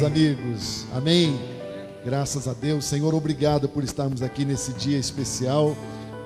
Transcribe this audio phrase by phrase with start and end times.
[0.00, 0.86] meus amigos.
[0.94, 1.38] Amém.
[2.04, 2.86] Graças a Deus.
[2.86, 5.76] Senhor, obrigado por estarmos aqui nesse dia especial,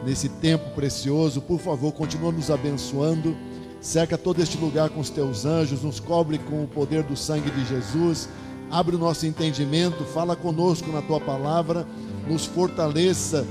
[0.04, 1.40] nesse tempo precioso.
[1.40, 3.36] Por favor, continua nos abençoando.
[3.80, 7.50] Cerca todo este lugar com os teus anjos, nos cobre com o poder do sangue
[7.50, 8.28] de Jesus.
[8.70, 11.86] Abre o nosso entendimento, fala conosco na tua palavra,
[12.28, 13.44] nos fortaleça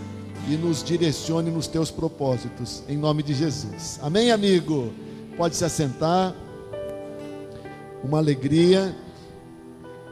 [0.49, 3.99] e nos direcione nos teus propósitos, em nome de Jesus.
[4.01, 4.93] Amém, amigo?
[5.35, 6.33] Pode se assentar.
[8.03, 9.02] Uma alegria.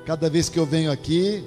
[0.05, 1.43] Cada vez que eu venho aqui,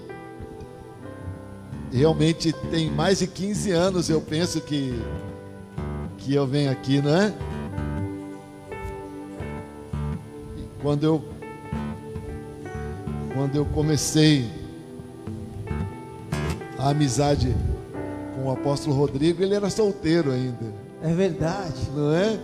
[1.92, 4.92] realmente tem mais de 15 anos, eu penso que
[6.18, 7.34] que eu venho aqui, não é?
[10.56, 11.24] E quando eu
[13.34, 14.48] quando eu comecei
[16.78, 17.55] a amizade
[18.34, 20.72] com o apóstolo Rodrigo, ele era solteiro ainda.
[21.02, 21.91] É verdade.
[21.94, 22.39] Não é?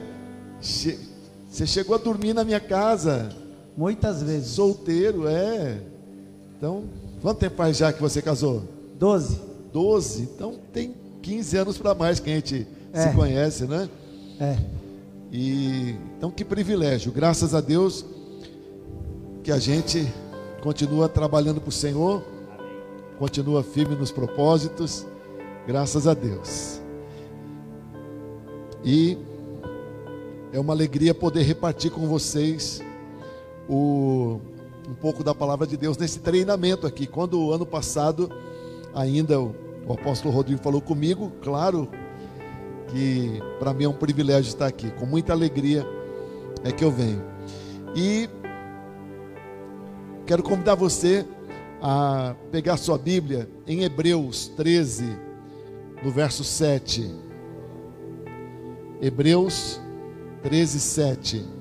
[0.60, 3.30] Você chegou a dormir na minha casa.
[3.76, 4.48] Muitas vezes.
[4.48, 5.78] Solteiro, é.
[6.60, 6.84] Então,
[7.22, 8.62] quanto tempo faz já que você casou?
[8.98, 9.40] Doze.
[9.72, 10.24] Doze.
[10.24, 13.08] Então tem 15 anos para mais que a gente é.
[13.08, 13.88] se conhece, né?
[14.38, 14.58] É.
[15.32, 17.10] E então que privilégio.
[17.12, 18.04] Graças a Deus
[19.42, 20.06] que a gente
[20.62, 22.22] continua trabalhando para o Senhor,
[23.18, 25.06] continua firme nos propósitos.
[25.66, 26.78] Graças a Deus.
[28.84, 29.16] E
[30.52, 32.82] é uma alegria poder repartir com vocês
[33.66, 34.40] o,
[34.90, 37.06] um pouco da palavra de Deus nesse treinamento aqui.
[37.06, 38.28] Quando o ano passado
[38.92, 39.54] ainda o,
[39.86, 41.88] o apóstolo Rodrigo falou comigo, claro
[42.88, 44.90] que para mim é um privilégio estar aqui.
[44.98, 45.86] Com muita alegria
[46.64, 47.22] é que eu venho.
[47.94, 48.28] E
[50.26, 51.24] quero convidar você
[51.80, 55.16] a pegar sua Bíblia em Hebreus 13,
[56.02, 57.14] no verso 7.
[59.00, 59.80] Hebreus
[60.42, 61.59] 13, 7.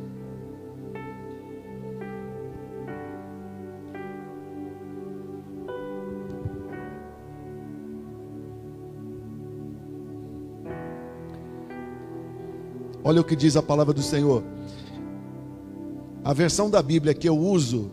[13.09, 14.43] Olha o que diz a palavra do Senhor.
[16.23, 17.89] A versão da Bíblia que eu uso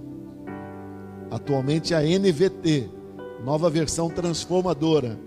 [1.31, 2.91] atualmente é a NVT,
[3.43, 5.19] nova versão transformadora,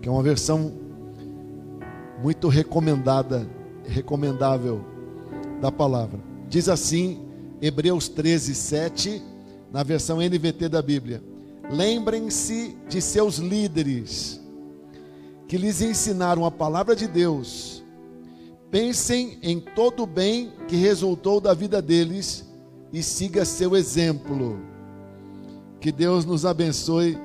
[0.00, 0.72] que é uma versão
[2.22, 3.46] muito recomendada
[3.84, 4.82] recomendável
[5.60, 6.18] da palavra.
[6.48, 7.20] Diz assim,
[7.60, 9.22] Hebreus 13, 7,
[9.70, 11.22] na versão NVT da Bíblia:
[11.70, 14.40] Lembrem-se de seus líderes,
[15.46, 17.83] que lhes ensinaram a palavra de Deus.
[18.74, 22.44] Pensem em todo o bem que resultou da vida deles
[22.92, 24.58] e siga seu exemplo.
[25.80, 27.16] Que Deus nos abençoe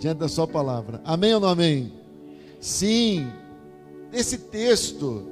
[0.00, 1.00] diante da Sua palavra.
[1.04, 1.92] Amém ou não amém?
[2.60, 3.24] Sim,
[4.12, 5.24] esse texto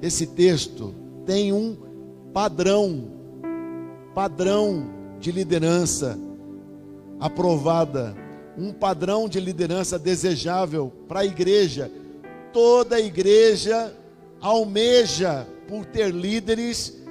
[0.00, 0.94] esse texto
[1.26, 1.76] tem um
[2.32, 3.10] padrão,
[4.14, 6.16] padrão de liderança
[7.18, 8.14] aprovada,
[8.56, 11.90] um padrão de liderança desejável para a igreja.
[12.52, 13.92] Toda a igreja
[14.44, 17.02] almeja por ter líderes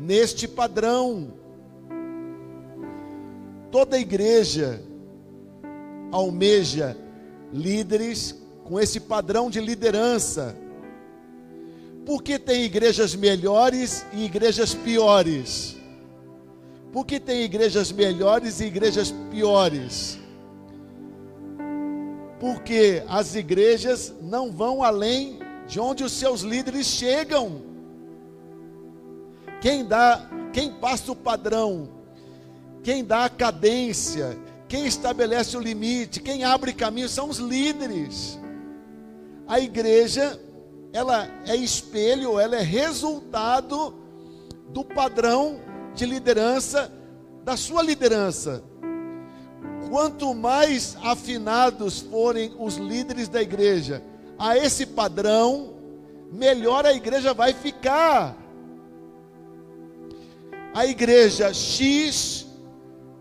[0.00, 1.34] neste padrão.
[3.70, 4.82] Toda igreja
[6.10, 6.96] almeja
[7.52, 8.34] líderes
[8.64, 10.56] com esse padrão de liderança.
[12.06, 15.76] Porque tem igrejas melhores e igrejas piores?
[16.90, 20.18] Porque tem igrejas melhores e igrejas piores?
[22.40, 27.60] Porque as igrejas não vão além de onde os seus líderes chegam.
[29.60, 31.90] Quem dá, quem passa o padrão,
[32.82, 34.36] quem dá a cadência,
[34.66, 38.38] quem estabelece o limite, quem abre caminho são os líderes.
[39.46, 40.40] A igreja
[40.90, 43.94] ela é espelho, ela é resultado
[44.70, 45.60] do padrão
[45.94, 46.90] de liderança
[47.44, 48.62] da sua liderança.
[49.90, 54.02] Quanto mais afinados forem os líderes da igreja
[54.38, 55.74] a esse padrão,
[56.32, 58.36] melhor a igreja vai ficar.
[60.74, 62.46] A igreja X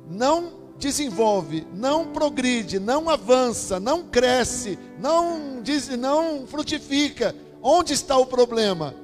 [0.10, 8.26] não desenvolve, não progride, não avança, não cresce, não diz, não frutifica Onde está o
[8.26, 8.96] problema?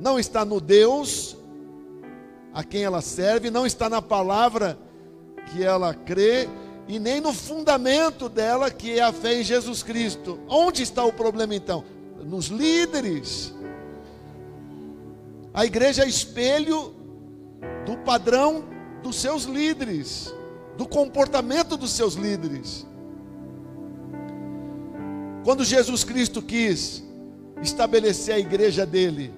[0.00, 1.36] Não está no Deus
[2.52, 4.78] a quem ela serve, não está na palavra
[5.52, 6.48] que ela crê
[6.86, 10.38] e nem no fundamento dela que é a fé em Jesus Cristo.
[10.48, 11.84] Onde está o problema então?
[12.22, 13.54] Nos líderes.
[15.52, 16.94] A igreja é espelho
[17.86, 18.64] do padrão
[19.02, 20.34] dos seus líderes,
[20.76, 22.86] do comportamento dos seus líderes.
[25.44, 27.04] Quando Jesus Cristo quis
[27.62, 29.32] estabelecer a igreja dele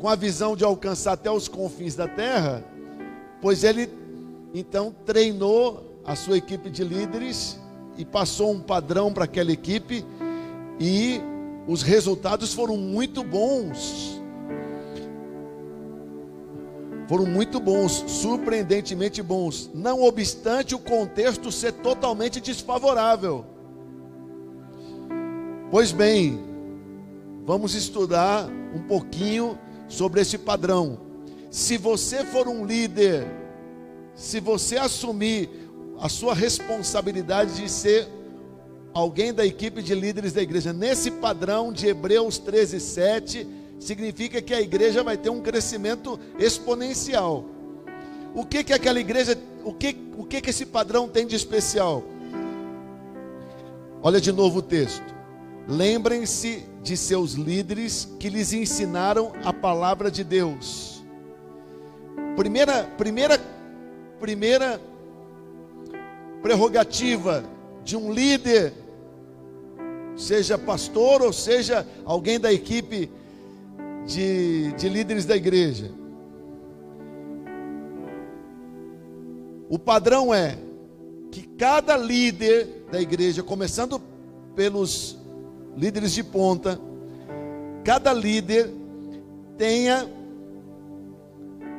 [0.00, 2.64] com a visão de alcançar até os confins da terra,
[3.40, 3.88] pois ele
[4.54, 7.58] Então treinou a sua equipe de líderes
[7.96, 10.04] e passou um padrão para aquela equipe
[10.80, 11.20] e
[11.66, 14.20] os resultados foram muito bons.
[17.08, 23.44] Foram muito bons, surpreendentemente bons, não obstante o contexto ser totalmente desfavorável.
[25.70, 26.40] Pois bem,
[27.44, 29.58] vamos estudar um pouquinho
[29.88, 30.98] sobre esse padrão.
[31.50, 33.26] Se você for um líder,
[34.14, 35.61] se você assumir
[36.02, 38.08] a sua responsabilidade de ser
[38.92, 43.46] alguém da equipe de líderes da igreja, nesse padrão de Hebreus 13, 7,
[43.78, 47.44] significa que a igreja vai ter um crescimento exponencial.
[48.34, 52.02] O que que aquela igreja, o que, o que que esse padrão tem de especial?
[54.02, 55.14] Olha de novo o texto.
[55.68, 61.00] Lembrem-se de seus líderes que lhes ensinaram a palavra de Deus.
[62.34, 63.40] Primeira, primeira,
[64.18, 64.80] primeira
[66.42, 67.44] prerrogativa
[67.84, 68.72] de um líder,
[70.16, 73.10] seja pastor ou seja alguém da equipe
[74.06, 75.90] de, de líderes da igreja.
[79.68, 80.58] O padrão é
[81.30, 83.98] que cada líder da igreja, começando
[84.54, 85.18] pelos
[85.74, 86.78] líderes de ponta,
[87.82, 88.70] cada líder
[89.56, 90.06] tenha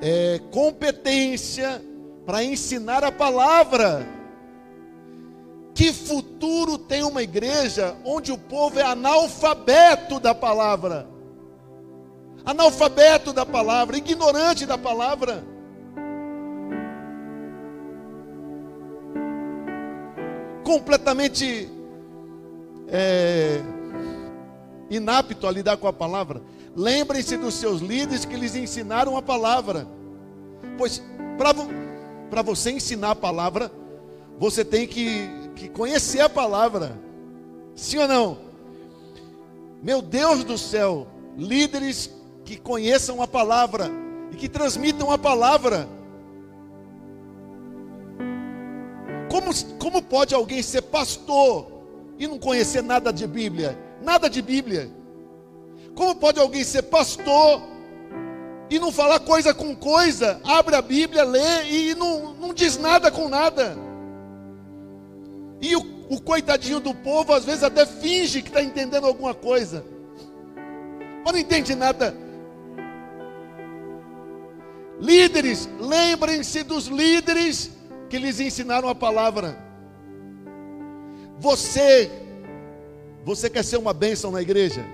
[0.02, 1.82] é, competência
[2.26, 4.23] para ensinar a palavra.
[5.74, 11.08] Que futuro tem uma igreja onde o povo é analfabeto da palavra?
[12.46, 15.44] Analfabeto da palavra, ignorante da palavra.
[20.64, 21.70] Completamente
[22.88, 23.60] é,
[24.90, 26.42] inapto a lidar com a palavra.
[26.76, 29.88] Lembrem-se dos seus líderes que lhes ensinaram a palavra.
[30.78, 31.02] Pois
[32.30, 33.72] para você ensinar a palavra,
[34.38, 35.30] você tem que,
[35.64, 37.00] que conhecer a palavra.
[37.74, 38.38] Sim ou não?
[39.82, 41.08] Meu Deus do céu,
[41.38, 42.10] líderes
[42.44, 43.90] que conheçam a palavra
[44.30, 45.88] e que transmitam a palavra.
[49.32, 51.66] Como, como pode alguém ser pastor
[52.20, 53.80] e não conhecer nada de Bíblia?
[54.02, 54.92] Nada de Bíblia.
[55.96, 57.62] Como pode alguém ser pastor
[58.70, 60.42] e não falar coisa com coisa?
[60.44, 63.93] Abre a Bíblia, lê e não, não diz nada com nada.
[65.64, 65.80] E o,
[66.10, 69.86] o coitadinho do povo às vezes até finge que está entendendo alguma coisa,
[71.24, 72.14] mas não entende nada.
[75.00, 77.72] Líderes, lembrem-se dos líderes
[78.10, 79.58] que lhes ensinaram a palavra.
[81.40, 82.12] Você,
[83.24, 84.86] você quer ser uma bênção na igreja?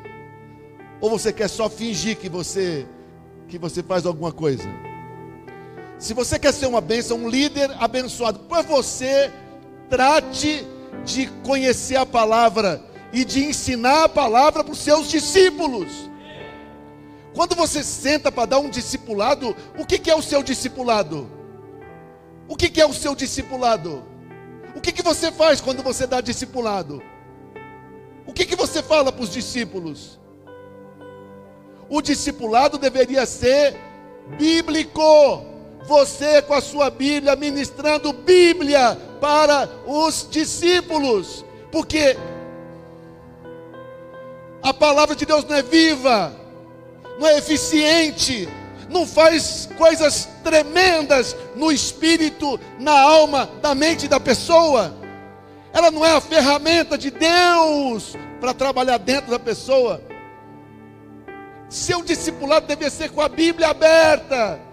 [1.02, 2.86] Ou você quer só fingir que você
[3.48, 4.70] que você faz alguma coisa?
[5.98, 9.32] Se você quer ser uma bênção, um líder abençoado, por você
[9.90, 10.66] trate
[11.04, 12.82] de conhecer a palavra
[13.12, 16.10] e de ensinar a palavra para os seus discípulos.
[17.34, 21.30] Quando você senta para dar um discipulado, o que, que é o seu discipulado?
[22.48, 24.04] O que, que é o seu discipulado?
[24.76, 27.02] O que, que você faz quando você dá discipulado?
[28.26, 30.20] O que, que você fala para os discípulos?
[31.90, 33.76] O discipulado deveria ser
[34.38, 35.49] bíblico.
[35.90, 42.16] Você com a sua Bíblia ministrando Bíblia para os discípulos, porque
[44.62, 46.32] a palavra de Deus não é viva,
[47.20, 48.48] não é eficiente,
[48.88, 54.96] não faz coisas tremendas no espírito, na alma, na mente da pessoa.
[55.74, 60.04] Ela não é a ferramenta de Deus para trabalhar dentro da pessoa.
[61.68, 64.69] Seu discipulado deve ser com a Bíblia aberta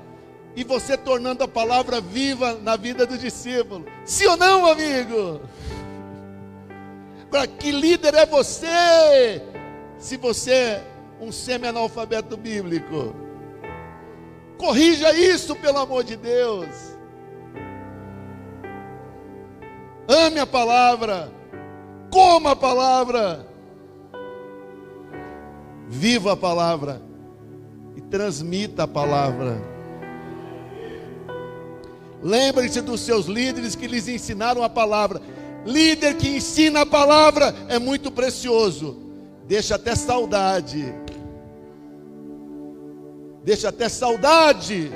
[0.57, 3.85] e você tornando a palavra viva na vida do discípulo.
[4.07, 5.43] Sim ou não, amigo?
[7.27, 9.43] Agora, que líder é você?
[9.99, 10.85] Se você é
[11.21, 13.15] um semi-analfabeto bíblico,
[14.57, 16.97] corrija isso, pelo amor de Deus.
[20.09, 21.31] Ame a palavra,
[22.11, 23.47] coma a palavra,
[25.87, 27.03] viva a palavra
[27.95, 29.76] e transmita a palavra.
[32.27, 35.23] Lembre-se dos seus líderes que lhes ensinaram a palavra.
[35.65, 38.97] Líder que ensina a palavra é muito precioso.
[39.47, 40.93] Deixa até saudade.
[43.45, 44.91] Deixa até saudade.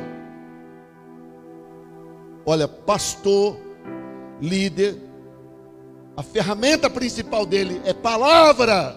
[2.44, 3.56] Olha, pastor,
[4.40, 4.98] líder,
[6.16, 8.96] a ferramenta principal dele é palavra.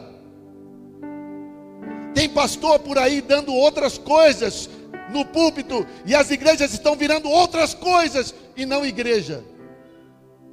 [2.16, 4.68] Tem pastor por aí dando outras coisas,
[5.14, 9.44] no púlpito e as igrejas estão virando outras coisas e não igreja.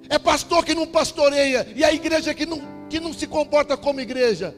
[0.08, 4.00] É pastor que não pastoreia e a igreja que não, que não se comporta como
[4.00, 4.54] igreja.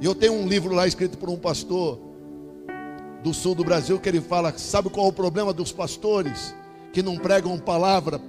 [0.00, 2.00] E eu tenho um livro lá escrito por um pastor
[3.22, 6.54] do sul do Brasil que ele fala: sabe qual é o problema dos pastores?
[6.92, 8.20] Que não pregam palavra,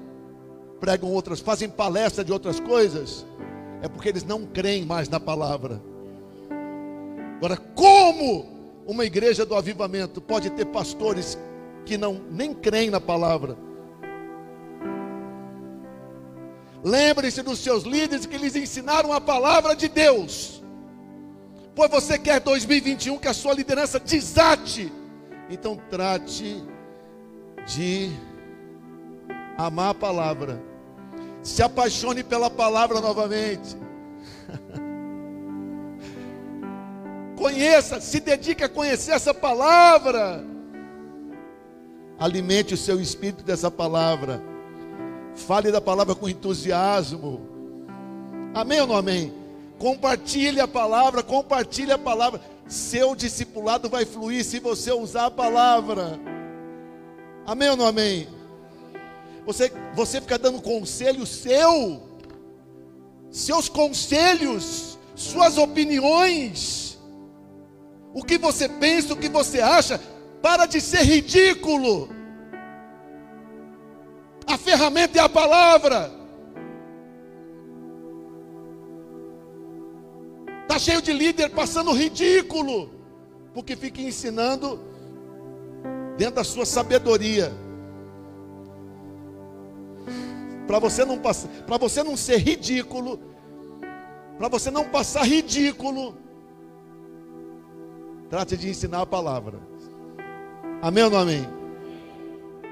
[0.80, 3.26] pregam outras, fazem palestra de outras coisas.
[3.82, 5.82] É porque eles não creem mais na palavra.
[7.38, 8.57] Agora, como
[8.88, 11.38] uma igreja do avivamento pode ter pastores
[11.86, 13.58] que não nem creem na palavra?
[16.82, 20.64] Lembre-se dos seus líderes que lhes ensinaram a palavra de Deus.
[21.76, 24.92] Pois você quer 2021 que a sua liderança desate.
[25.50, 26.64] Então trate
[27.68, 28.12] de
[29.58, 30.64] amar a palavra.
[31.44, 33.76] Se apaixone pela palavra novamente.
[37.38, 40.44] Conheça, se dedique a conhecer essa palavra.
[42.20, 44.42] Alimente o seu espírito dessa palavra.
[45.36, 47.48] Fale da palavra com entusiasmo.
[48.56, 49.32] Amém ou não amém?
[49.78, 52.42] Compartilhe a palavra, compartilhe a palavra.
[52.68, 56.20] Seu discipulado vai fluir se você usar a palavra.
[57.46, 58.28] Amém ou não amém?
[59.46, 62.02] Você, você fica dando conselho seu,
[63.30, 66.87] seus conselhos, suas opiniões,
[68.18, 70.02] o que você pensa, o que você acha,
[70.42, 72.10] para de ser ridículo.
[74.48, 76.12] A ferramenta é a palavra.
[80.64, 82.90] Está cheio de líder passando ridículo,
[83.54, 84.80] porque fica ensinando
[86.18, 87.54] dentro da sua sabedoria.
[90.66, 93.20] Para você não passar, para você não ser ridículo,
[94.40, 96.18] para você não passar ridículo,
[98.30, 99.60] trate de ensinar a palavra.
[100.82, 101.48] Amém ou não amém?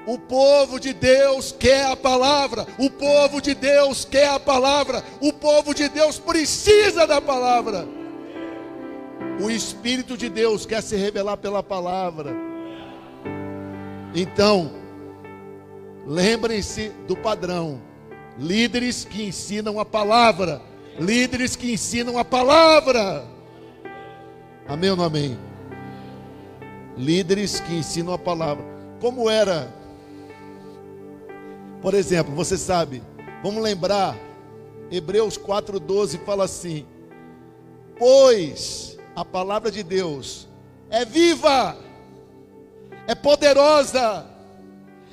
[0.06, 2.64] O povo de Deus quer a palavra.
[2.78, 5.02] O povo de Deus quer a palavra.
[5.20, 7.86] O povo de Deus precisa da palavra.
[9.42, 12.32] O Espírito de Deus quer se revelar pela palavra.
[14.14, 14.70] Então,
[16.06, 17.82] lembrem-se do padrão:
[18.38, 20.62] líderes que ensinam a palavra.
[21.00, 23.35] Líderes que ensinam a palavra.
[24.68, 25.38] Amém ou não amém?
[26.96, 28.64] Líderes que ensinam a palavra.
[29.00, 29.72] Como era
[31.86, 33.00] por exemplo, você sabe,
[33.44, 34.16] vamos lembrar,
[34.90, 36.84] Hebreus 4,12 fala assim:
[37.96, 40.48] Pois a palavra de Deus
[40.90, 41.76] é viva,
[43.06, 44.26] é poderosa,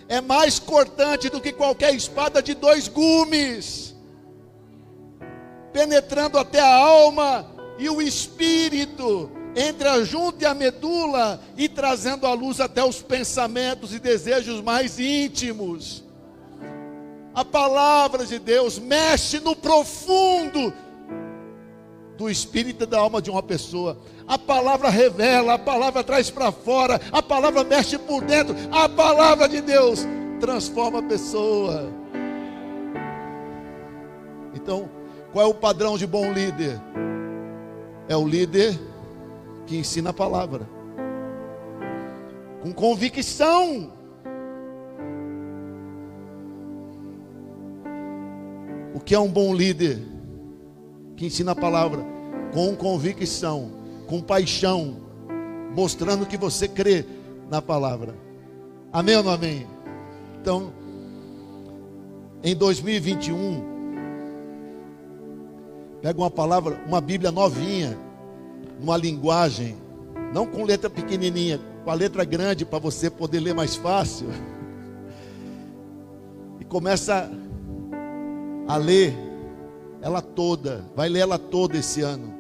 [0.07, 3.95] é mais cortante do que qualquer espada de dois gumes,
[5.72, 7.45] penetrando até a alma
[7.77, 13.01] e o espírito, entre a junta e a medula, e trazendo a luz até os
[13.01, 16.03] pensamentos e desejos mais íntimos.
[17.33, 20.74] A palavra de Deus mexe no profundo
[22.17, 23.98] do espírito e da alma de uma pessoa.
[24.27, 28.55] A palavra revela, a palavra traz para fora, a palavra mexe por dentro.
[28.72, 30.05] A palavra de Deus
[30.39, 31.91] transforma a pessoa.
[34.53, 34.89] Então,
[35.31, 36.79] qual é o padrão de bom líder?
[38.07, 38.79] É o líder
[39.74, 40.70] que ensina a palavra
[42.62, 43.92] com convicção.
[48.94, 50.00] O que é um bom líder?
[51.18, 52.06] Que ensina a palavra
[52.53, 53.72] com convicção,
[54.06, 54.98] com paixão,
[55.75, 57.03] mostrando que você crê
[57.50, 58.13] na palavra.
[58.92, 59.65] Amém ou não amém?
[60.39, 60.72] Então,
[62.44, 63.63] em 2021,
[66.00, 67.98] pega uma palavra, uma Bíblia novinha,
[68.80, 69.77] uma linguagem,
[70.34, 74.27] não com letra pequenininha, com a letra grande para você poder ler mais fácil.
[76.60, 77.30] E começa
[78.68, 79.13] a ler
[80.01, 82.34] ela toda, vai ler ela toda esse ano.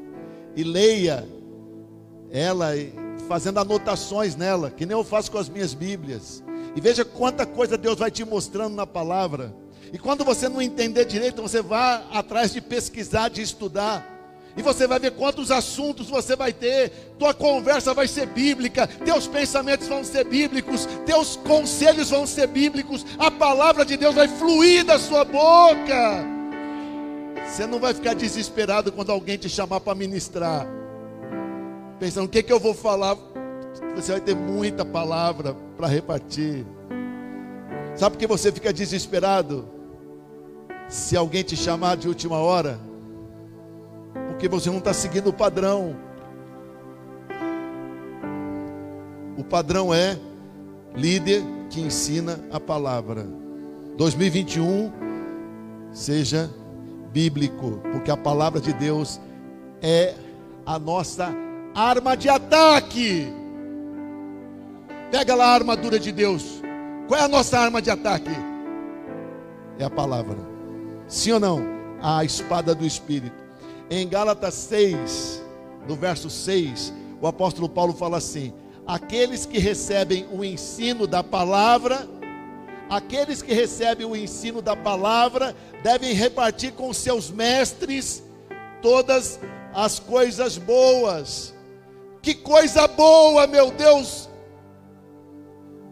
[0.55, 1.27] E leia
[2.29, 2.71] ela
[3.27, 6.43] fazendo anotações nela, que nem eu faço com as minhas Bíblias.
[6.75, 9.55] E veja quanta coisa Deus vai te mostrando na palavra.
[9.91, 14.12] E quando você não entender direito, você vá atrás de pesquisar, de estudar.
[14.55, 16.89] E você vai ver quantos assuntos você vai ter.
[17.17, 23.05] Tua conversa vai ser bíblica, teus pensamentos vão ser bíblicos, teus conselhos vão ser bíblicos.
[23.17, 26.23] A palavra de Deus vai fluir da sua boca.
[27.47, 30.67] Você não vai ficar desesperado quando alguém te chamar para ministrar.
[31.99, 33.17] Pensando, o que, que eu vou falar?
[33.95, 36.65] Você vai ter muita palavra para repartir.
[37.95, 39.67] Sabe por que você fica desesperado?
[40.87, 42.79] Se alguém te chamar de última hora,
[44.43, 45.95] porque você não está seguindo o padrão.
[49.37, 50.19] O padrão é
[50.93, 53.25] líder que ensina a palavra.
[53.95, 54.91] 2021
[55.93, 56.49] seja
[57.13, 59.17] bíblico, porque a palavra de Deus
[59.81, 60.13] é
[60.65, 61.33] a nossa
[61.73, 63.31] arma de ataque.
[65.09, 66.61] Pega lá a armadura de Deus.
[67.07, 68.31] Qual é a nossa arma de ataque?
[69.79, 70.37] É a palavra.
[71.07, 71.61] Sim ou não?
[72.01, 73.42] A espada do Espírito.
[73.95, 75.43] Em Gálatas 6,
[75.87, 78.51] no verso 6, o apóstolo Paulo fala assim:
[78.87, 82.09] aqueles que recebem o ensino da palavra,
[82.89, 88.23] aqueles que recebem o ensino da palavra, devem repartir com seus mestres
[88.81, 89.39] todas
[89.75, 91.53] as coisas boas.
[92.19, 94.27] Que coisa boa, meu Deus!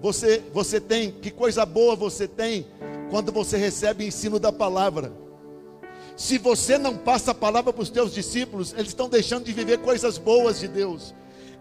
[0.01, 2.65] Você, você tem, que coisa boa você tem
[3.11, 5.21] quando você recebe o ensino da palavra.
[6.21, 9.79] Se você não passa a palavra para os teus discípulos, eles estão deixando de viver
[9.79, 11.15] coisas boas de Deus.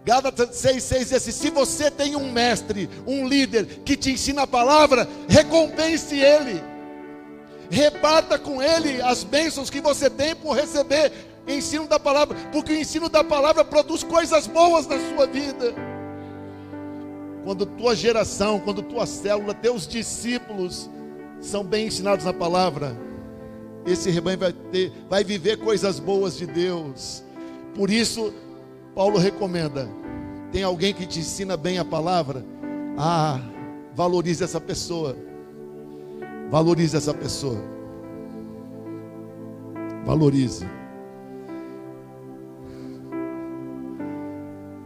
[0.05, 4.47] Gálatas 6,6 diz assim: se você tem um mestre, um líder que te ensina a
[4.47, 6.63] palavra, recompense ele,
[7.71, 11.11] reparta com ele as bênçãos que você tem por receber
[11.49, 15.75] ensino da palavra, porque o ensino da palavra produz coisas boas na sua vida.
[17.45, 20.91] Quando tua geração, quando tua célula, teus discípulos
[21.41, 22.95] são bem ensinados na palavra,
[23.87, 27.23] esse rebanho vai ter, vai viver coisas boas de Deus.
[27.75, 28.33] Por isso,
[28.95, 29.89] Paulo recomenda:
[30.53, 32.45] tem alguém que te ensina bem a palavra?
[32.99, 33.41] Ah,
[33.95, 35.17] valorize essa pessoa.
[36.51, 37.63] Valorize essa pessoa.
[40.05, 40.67] Valorize.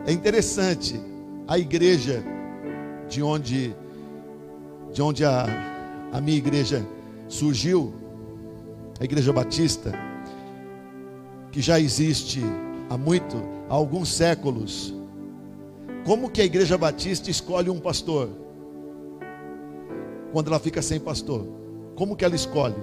[0.07, 1.01] É interessante
[1.49, 2.23] a igreja
[3.09, 3.75] de onde
[4.93, 5.47] de onde a,
[6.13, 6.87] a minha igreja
[7.27, 7.93] surgiu,
[9.01, 9.93] a igreja batista,
[11.51, 12.41] que já existe
[12.89, 13.37] há muito,
[13.69, 14.95] há alguns séculos.
[16.05, 18.29] Como que a igreja batista escolhe um pastor?
[20.33, 21.47] Quando ela fica sem pastor.
[21.95, 22.77] Como que ela escolhe?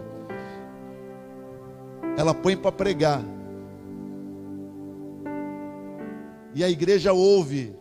[2.17, 3.23] Ela põe para pregar.
[6.53, 7.75] E a igreja ouve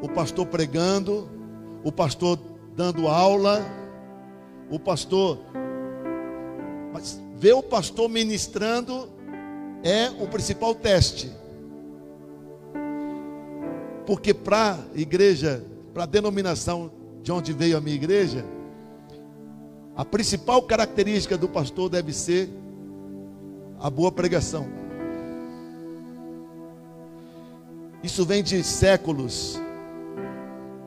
[0.00, 1.28] o pastor pregando,
[1.84, 2.38] o pastor
[2.74, 3.60] dando aula,
[4.70, 5.38] o pastor.
[6.92, 9.08] Mas ver o pastor ministrando
[9.82, 11.30] é o principal teste.
[14.04, 16.90] Porque para a igreja, para a denominação
[17.22, 18.44] de onde veio a minha igreja,
[19.94, 22.48] a principal característica do pastor deve ser
[23.80, 24.66] a boa pregação.
[28.02, 29.60] Isso vem de séculos.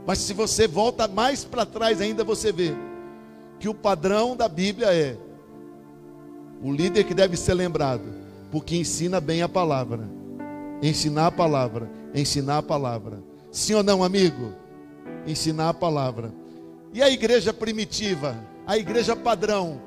[0.05, 2.73] Mas se você volta mais para trás ainda, você vê
[3.59, 5.17] que o padrão da Bíblia é
[6.61, 8.03] o líder que deve ser lembrado,
[8.51, 10.07] porque ensina bem a palavra.
[10.81, 13.23] Ensinar a palavra, ensinar a palavra.
[13.51, 14.53] Sim ou não, amigo?
[15.25, 16.33] Ensinar a palavra.
[16.93, 19.81] E a igreja primitiva, a igreja padrão,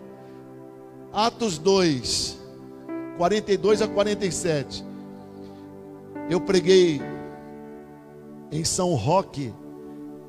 [1.13, 2.39] Atos 2,
[3.17, 4.85] 42 a 47.
[6.29, 7.01] Eu preguei
[8.51, 9.53] em São Roque,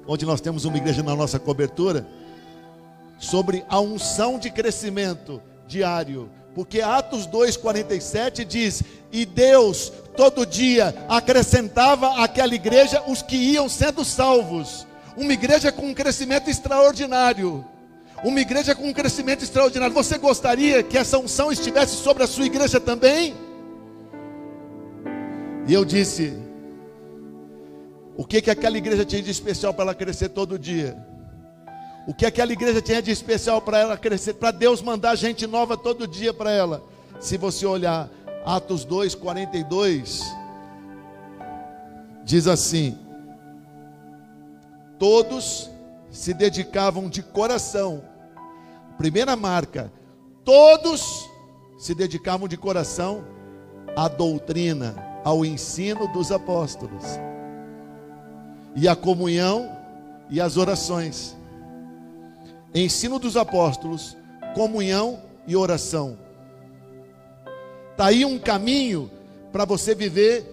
[0.08, 2.08] onde nós temos uma igreja na nossa cobertura,
[3.18, 6.30] sobre a unção de crescimento diário.
[6.54, 14.06] Porque Atos 2,47 diz: E Deus todo dia acrescentava àquela igreja os que iam sendo
[14.06, 14.88] salvos.
[15.18, 17.66] Uma igreja com um crescimento extraordinário.
[18.24, 19.94] Uma igreja com um crescimento extraordinário.
[19.94, 23.36] Você gostaria que essa unção estivesse sobre a sua igreja também?
[25.68, 26.34] E eu disse:
[28.16, 30.98] o que que aquela igreja tinha de especial para ela crescer todo dia?
[32.08, 35.76] O que aquela igreja tinha de especial para ela crescer, para Deus mandar gente nova
[35.76, 36.84] todo dia para ela?
[37.20, 38.10] Se você olhar
[38.46, 40.22] Atos 2, 42,
[42.24, 42.98] diz assim:
[45.00, 45.70] Todos
[46.12, 48.04] se dedicavam de coração,
[48.98, 49.92] primeira marca,
[50.44, 51.28] todos
[51.78, 53.24] se dedicavam de coração
[53.96, 57.04] à doutrina, ao ensino dos apóstolos
[58.76, 59.72] e a comunhão
[60.30, 61.36] e as orações.
[62.76, 64.18] Ensino dos apóstolos,
[64.54, 66.18] comunhão e oração.
[67.92, 69.10] Está aí um caminho
[69.50, 70.46] para você viver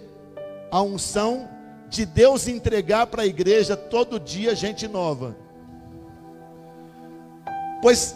[0.71, 1.49] a unção
[1.89, 5.35] de Deus entregar para a igreja todo dia gente nova.
[7.81, 8.15] Pois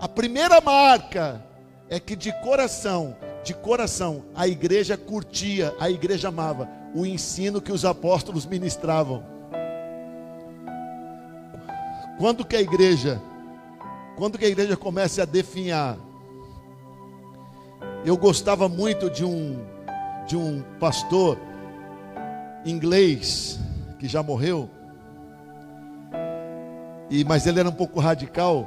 [0.00, 1.44] a primeira marca
[1.90, 7.70] é que de coração, de coração, a igreja curtia, a igreja amava o ensino que
[7.70, 9.35] os apóstolos ministravam.
[12.18, 13.20] Quando que a igreja,
[14.16, 15.98] quando que a igreja começa a definhar?
[18.04, 19.64] Eu gostava muito de um
[20.26, 21.38] de um pastor
[22.64, 23.60] inglês
[23.98, 24.68] que já morreu.
[27.10, 28.66] E mas ele era um pouco radical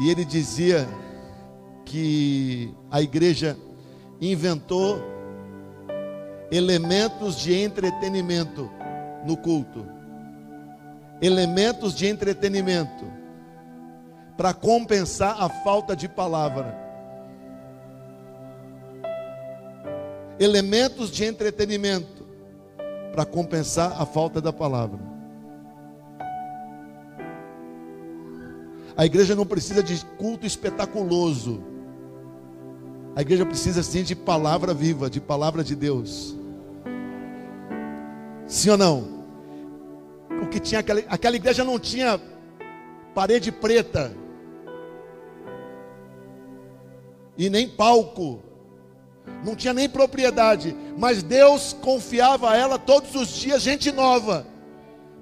[0.00, 0.88] e ele dizia
[1.84, 3.56] que a igreja
[4.20, 5.00] inventou
[6.50, 8.70] elementos de entretenimento
[9.26, 9.93] no culto.
[11.24, 13.10] Elementos de entretenimento
[14.36, 16.78] para compensar a falta de palavra.
[20.38, 22.26] Elementos de entretenimento
[23.14, 25.00] para compensar a falta da palavra.
[28.94, 31.64] A igreja não precisa de culto espetaculoso.
[33.16, 36.36] A igreja precisa sim de palavra viva, de palavra de Deus.
[38.46, 39.13] Sim ou não?
[40.44, 42.20] O que tinha aquela, aquela igreja não tinha
[43.14, 44.14] parede preta
[47.36, 48.42] e nem palco,
[49.42, 54.46] não tinha nem propriedade, mas Deus confiava a ela todos os dias gente nova.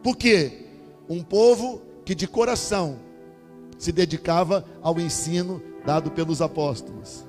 [0.03, 0.67] Por quê?
[1.09, 2.99] Um povo que de coração
[3.79, 7.25] se dedicava ao ensino dado pelos apóstolos.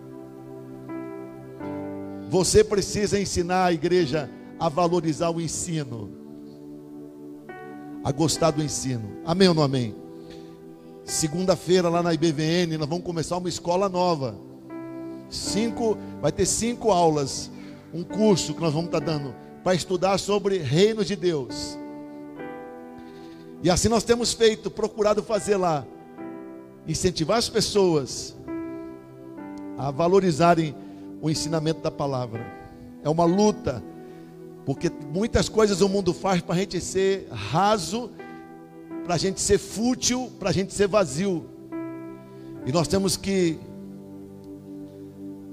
[2.27, 4.29] Você precisa ensinar a igreja
[4.59, 6.22] a valorizar o ensino,
[8.03, 9.17] a gostar do ensino.
[9.25, 9.95] Amém ou não amém?
[11.05, 14.35] Segunda-feira lá na IBVN nós vamos começar uma escola nova.
[15.29, 17.49] Cinco, vai ter cinco aulas,
[17.93, 21.77] um curso que nós vamos estar dando para estudar sobre reino de Deus.
[23.63, 25.85] E assim nós temos feito, procurado fazer lá,
[26.87, 28.35] incentivar as pessoas
[29.77, 30.75] a valorizarem
[31.21, 32.45] o ensinamento da palavra.
[33.01, 33.81] É uma luta,
[34.65, 38.11] porque muitas coisas o mundo faz para a gente ser raso,
[39.03, 41.45] para a gente ser fútil, para a gente ser vazio.
[42.65, 43.59] E nós temos que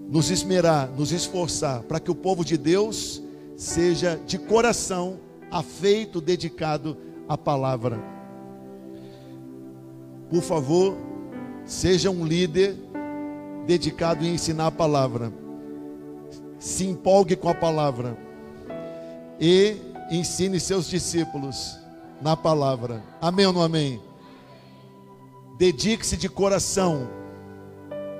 [0.08, 3.22] nos esmerar, nos esforçar para que o povo de Deus
[3.56, 5.18] seja de coração
[5.50, 6.96] afeito, dedicado
[7.28, 7.98] à palavra.
[10.30, 10.96] Por favor,
[11.64, 12.76] seja um líder
[13.66, 15.32] dedicado em ensinar a palavra.
[16.60, 18.29] Se empolgue com a palavra
[19.40, 19.76] e
[20.10, 21.78] ensine seus discípulos
[22.20, 23.02] na palavra.
[23.20, 24.00] Amém ou não amém?
[25.56, 27.08] Dedique-se de coração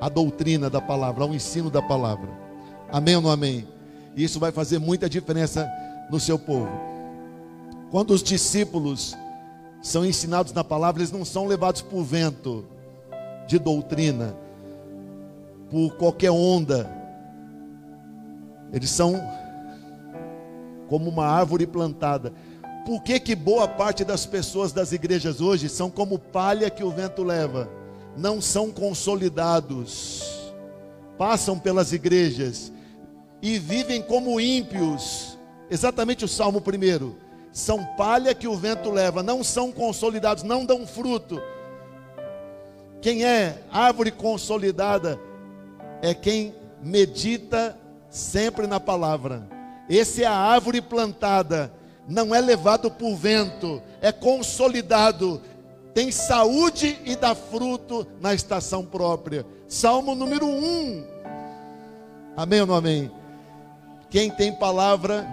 [0.00, 2.28] a doutrina da palavra, ao ensino da palavra.
[2.90, 3.68] Amém ou não amém?
[4.16, 5.70] Isso vai fazer muita diferença
[6.11, 6.70] no seu povo.
[7.90, 9.16] Quando os discípulos
[9.83, 12.64] são ensinados na palavra, eles não são levados por vento
[13.46, 14.35] de doutrina,
[15.70, 16.90] por qualquer onda.
[18.72, 19.20] Eles são
[20.90, 22.35] como uma árvore plantada.
[22.85, 26.90] Por que, que boa parte das pessoas das igrejas hoje são como palha que o
[26.90, 27.81] vento leva?
[28.16, 30.53] não são consolidados,
[31.16, 32.72] passam pelas igrejas
[33.40, 35.38] e vivem como ímpios.
[35.70, 37.16] Exatamente o Salmo primeiro.
[37.53, 41.40] São palha que o vento leva, não são consolidados, não dão fruto.
[43.00, 45.18] Quem é árvore consolidada
[46.03, 47.76] é quem medita
[48.09, 49.48] sempre na palavra.
[49.90, 51.72] Esse é a árvore plantada,
[52.07, 55.42] não é levado por vento, é consolidado,
[55.92, 59.44] tem saúde e dá fruto na estação própria.
[59.66, 61.05] Salmo número 1.
[62.37, 63.11] Amém ou não amém?
[64.09, 65.26] Quem tem palavra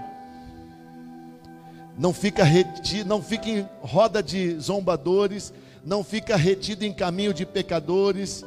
[1.96, 5.54] não fica retido, não fica em roda de zombadores,
[5.86, 8.44] não fica retido em caminho de pecadores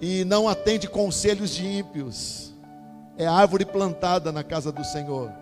[0.00, 2.54] e não atende conselhos de ímpios.
[3.18, 5.41] É árvore plantada na casa do Senhor.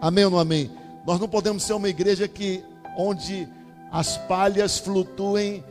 [0.00, 0.70] Amém ou não amém?
[1.06, 2.62] Nós não podemos ser uma igreja que
[2.96, 3.48] onde
[3.90, 5.64] as palhas flutuem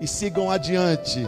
[0.00, 1.26] e sigam adiante.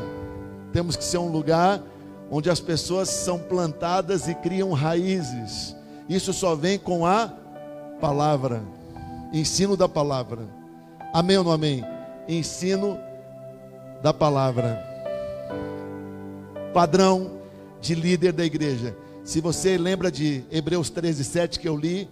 [0.72, 1.82] Temos que ser um lugar
[2.30, 5.74] onde as pessoas são plantadas e criam raízes.
[6.08, 7.32] Isso só vem com a
[8.00, 8.62] palavra,
[9.32, 10.40] ensino da palavra.
[11.12, 11.84] Amém ou não amém?
[12.28, 12.98] Ensino
[14.02, 14.84] da palavra.
[16.72, 17.38] Padrão
[17.80, 18.96] de líder da igreja.
[19.24, 22.06] Se você lembra de Hebreus 13, 7 que eu li,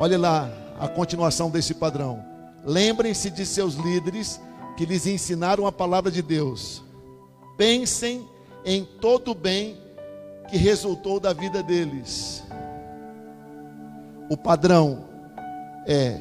[0.00, 0.50] olha lá
[0.80, 2.24] a continuação desse padrão.
[2.64, 4.40] Lembrem-se de seus líderes
[4.76, 6.82] que lhes ensinaram a palavra de Deus.
[7.56, 8.28] Pensem
[8.64, 9.76] em todo o bem
[10.50, 12.42] que resultou da vida deles.
[14.28, 15.04] O padrão
[15.86, 16.20] é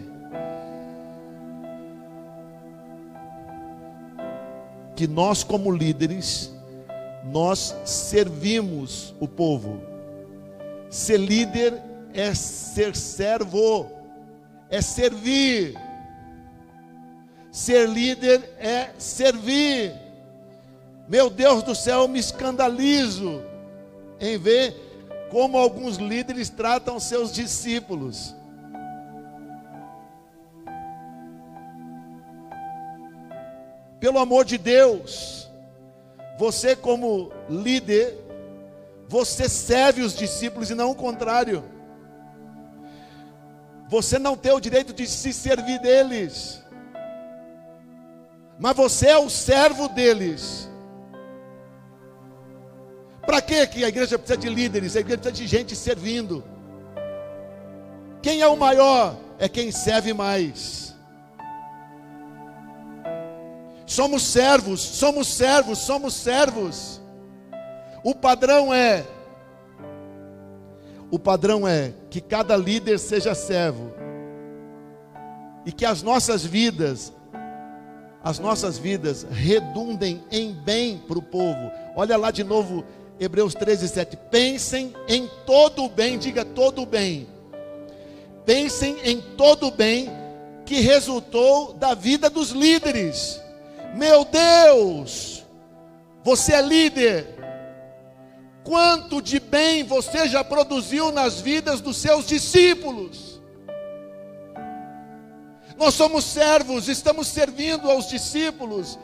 [4.96, 6.52] que nós como líderes
[7.32, 9.87] nós servimos o povo.
[10.90, 11.82] Ser líder
[12.14, 13.92] é ser servo,
[14.70, 15.76] é servir.
[17.52, 19.94] Ser líder é servir.
[21.08, 23.42] Meu Deus do céu, eu me escandalizo
[24.20, 24.76] em ver
[25.30, 28.36] como alguns líderes tratam seus discípulos.
[34.00, 35.50] Pelo amor de Deus,
[36.38, 38.16] você como líder,
[39.08, 41.64] você serve os discípulos e não o contrário.
[43.90, 46.62] Você não tem o direito de se servir deles,
[48.60, 50.70] mas você é o servo deles.
[53.26, 54.96] Para que a igreja precisa de líderes?
[54.96, 56.44] A igreja precisa de gente servindo.
[58.22, 59.16] Quem é o maior?
[59.40, 60.96] É quem serve mais.
[63.86, 67.02] Somos servos, somos servos, somos servos.
[68.08, 69.06] O padrão é
[71.12, 73.92] o padrão é que cada líder seja servo.
[75.66, 77.12] E que as nossas vidas
[78.24, 81.70] as nossas vidas redundem em bem para o povo.
[81.98, 82.86] Olha lá de novo
[83.20, 84.16] Hebreus 13, 7.
[84.32, 87.28] Pensem em todo o bem, diga todo o bem.
[88.46, 90.10] Pensem em todo o bem
[90.66, 93.42] que resultou da vida dos líderes.
[93.94, 95.46] Meu Deus,
[96.24, 97.37] você é líder.
[98.68, 103.42] Quanto de bem você já produziu nas vidas dos seus discípulos?
[105.78, 109.00] Nós somos servos, estamos servindo aos discípulos,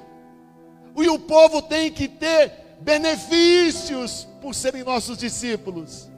[0.97, 6.09] e o povo tem que ter benefícios por serem nossos discípulos.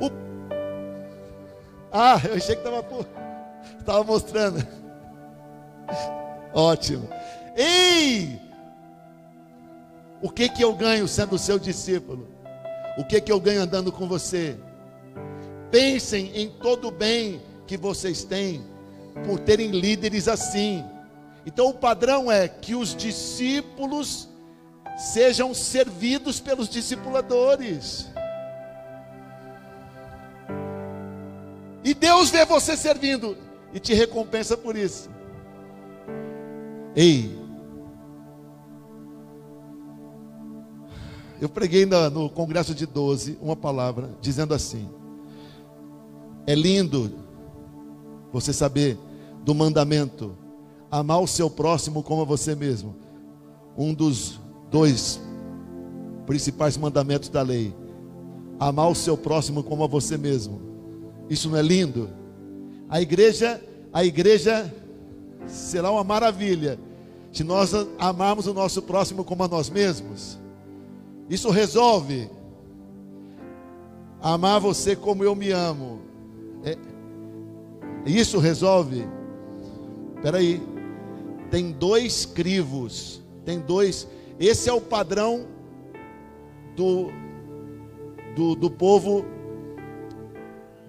[0.00, 0.08] O...
[1.90, 2.62] Ah, eu achei que
[3.80, 4.64] estava mostrando.
[6.54, 7.08] Ótimo.
[7.56, 8.40] Ei!
[10.22, 12.28] O que que eu ganho sendo seu discípulo?
[12.96, 14.56] O que que eu ganho andando com você?
[15.70, 18.64] Pensem em todo o bem que vocês têm
[19.26, 20.84] por terem líderes assim.
[21.44, 24.28] Então o padrão é que os discípulos
[24.96, 28.06] sejam servidos pelos discipuladores.
[31.82, 33.36] E Deus vê você servindo
[33.74, 35.10] e te recompensa por isso.
[36.94, 37.41] Ei,
[41.42, 44.88] eu preguei no, no congresso de 12 uma palavra dizendo assim:
[46.46, 47.12] é lindo
[48.32, 48.96] você saber
[49.44, 50.36] do mandamento,
[50.88, 52.94] amar o seu próximo como a você mesmo.
[53.76, 54.38] Um dos
[54.70, 55.20] dois
[56.24, 57.74] principais mandamentos da lei:
[58.60, 60.62] amar o seu próximo como a você mesmo.
[61.28, 62.08] Isso não é lindo?
[62.88, 63.60] A igreja,
[63.92, 64.72] a igreja
[65.48, 66.78] será uma maravilha
[67.32, 70.40] se nós amarmos o nosso próximo como a nós mesmos.
[71.32, 72.28] Isso resolve.
[74.20, 76.02] Amar você como eu me amo.
[76.62, 76.76] É,
[78.04, 79.08] isso resolve.
[80.14, 80.60] Espera aí.
[81.50, 83.22] Tem dois crivos.
[83.46, 84.06] Tem dois.
[84.38, 85.46] Esse é o padrão
[86.76, 87.10] do,
[88.36, 89.24] do, do povo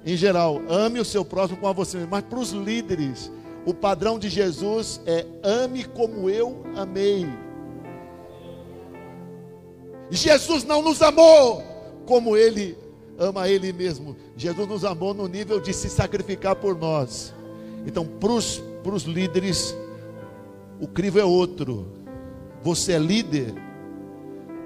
[0.06, 0.62] em geral.
[0.67, 2.12] Ame o seu próximo como a você mesmo.
[2.12, 3.32] Mas para os líderes,
[3.65, 7.25] o padrão de Jesus é ame como eu amei.
[10.15, 11.63] Jesus não nos amou
[12.06, 12.78] como ele
[13.17, 14.15] ama ele mesmo.
[14.36, 17.34] Jesus nos amou no nível de se sacrificar por nós.
[17.86, 19.76] Então, para os líderes,
[20.80, 21.88] o crivo é outro.
[22.62, 23.54] Você é líder,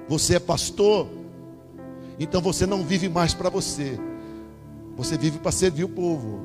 [0.07, 1.07] você é pastor,
[2.19, 3.99] então você não vive mais para você,
[4.95, 6.41] você vive para servir o povo.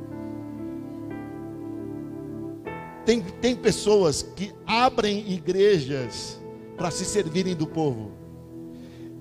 [3.04, 6.40] Tem, tem pessoas que abrem igrejas
[6.74, 8.21] para se servirem do povo.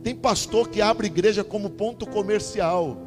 [0.04, 2.98] Tem pastor que abre igreja como ponto comercial.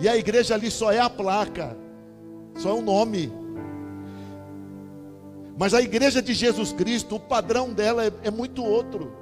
[0.00, 1.76] E a igreja ali só é a placa,
[2.56, 3.32] só é o nome.
[5.58, 9.12] Mas a igreja de Jesus Cristo, o padrão dela é, é muito outro.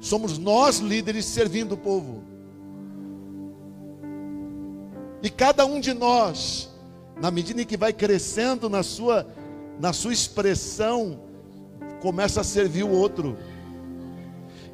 [0.00, 2.22] Somos nós líderes servindo o povo.
[5.22, 6.68] E cada um de nós
[7.20, 9.26] na medida em que vai crescendo na sua,
[9.80, 11.20] na sua expressão,
[12.00, 13.36] começa a servir o outro.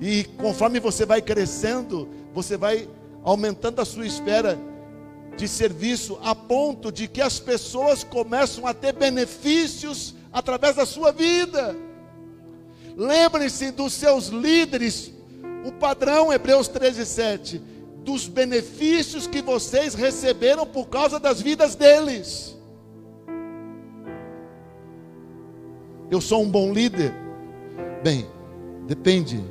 [0.00, 2.88] E conforme você vai crescendo, você vai
[3.22, 4.58] aumentando a sua esfera
[5.36, 11.10] de serviço, a ponto de que as pessoas começam a ter benefícios através da sua
[11.10, 11.76] vida.
[12.96, 15.12] Lembrem-se dos seus líderes,
[15.64, 22.56] o padrão Hebreus 13, 7 dos benefícios que vocês receberam por causa das vidas deles.
[26.10, 27.14] Eu sou um bom líder?
[28.02, 28.26] Bem,
[28.86, 29.42] depende.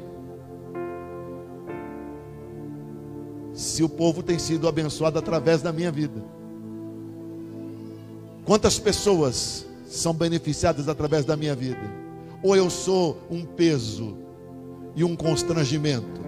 [3.54, 6.24] Se o povo tem sido abençoado através da minha vida.
[8.46, 11.80] Quantas pessoas são beneficiadas através da minha vida?
[12.42, 14.18] Ou eu sou um peso
[14.96, 16.22] e um constrangimento?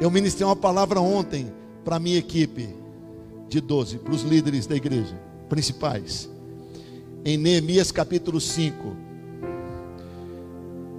[0.00, 1.52] Eu ministrei uma palavra ontem
[1.84, 2.68] para a minha equipe
[3.48, 6.28] de 12, para os líderes da igreja, principais.
[7.24, 8.96] em Neemias capítulo 5,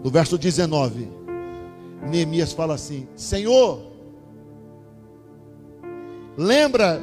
[0.03, 1.18] no verso 19.
[2.01, 3.81] Neemias fala assim: Senhor,
[6.37, 7.01] lembra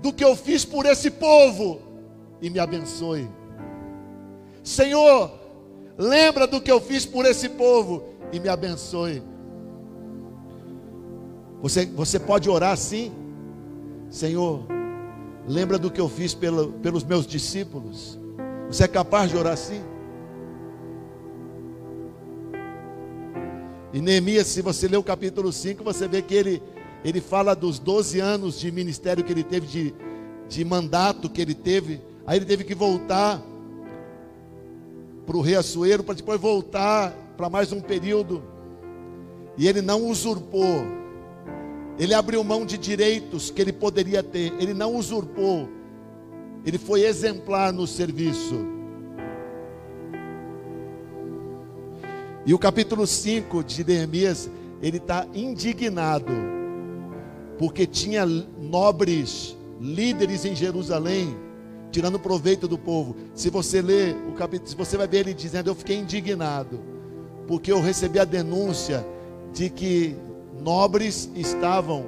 [0.00, 1.80] do que eu fiz por esse povo
[2.40, 3.28] e me abençoe.
[4.62, 5.30] Senhor,
[5.96, 9.22] lembra do que eu fiz por esse povo e me abençoe.
[11.62, 13.12] Você, você pode orar assim,
[14.10, 14.66] Senhor,
[15.48, 18.18] lembra do que eu fiz pelo, pelos meus discípulos.
[18.68, 19.82] Você é capaz de orar assim?
[23.96, 26.62] E Neemias, se você ler o capítulo 5, você vê que ele,
[27.02, 29.94] ele fala dos 12 anos de ministério que ele teve, de,
[30.50, 32.02] de mandato que ele teve.
[32.26, 33.42] Aí ele teve que voltar
[35.24, 38.42] para o rei Assuero, para depois voltar para mais um período.
[39.56, 40.84] E ele não usurpou.
[41.98, 44.52] Ele abriu mão de direitos que ele poderia ter.
[44.60, 45.70] Ele não usurpou.
[46.66, 48.75] Ele foi exemplar no serviço.
[52.46, 54.48] E o capítulo 5 de Neemias,
[54.80, 56.32] ele está indignado,
[57.58, 61.36] porque tinha nobres, líderes em Jerusalém,
[61.90, 63.16] tirando proveito do povo.
[63.34, 66.78] Se você ler o capítulo, você vai ver ele dizendo: Eu fiquei indignado,
[67.48, 69.04] porque eu recebi a denúncia
[69.52, 70.14] de que
[70.62, 72.06] nobres estavam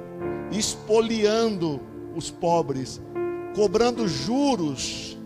[0.53, 1.81] espoliando
[2.15, 3.01] os pobres,
[3.53, 5.17] cobrando juros,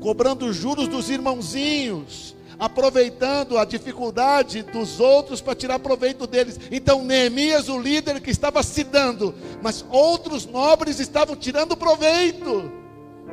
[0.00, 6.58] cobrando juros dos irmãozinhos, aproveitando a dificuldade dos outros para tirar proveito deles.
[6.70, 12.70] Então Neemias, o líder que estava se dando, mas outros nobres estavam tirando proveito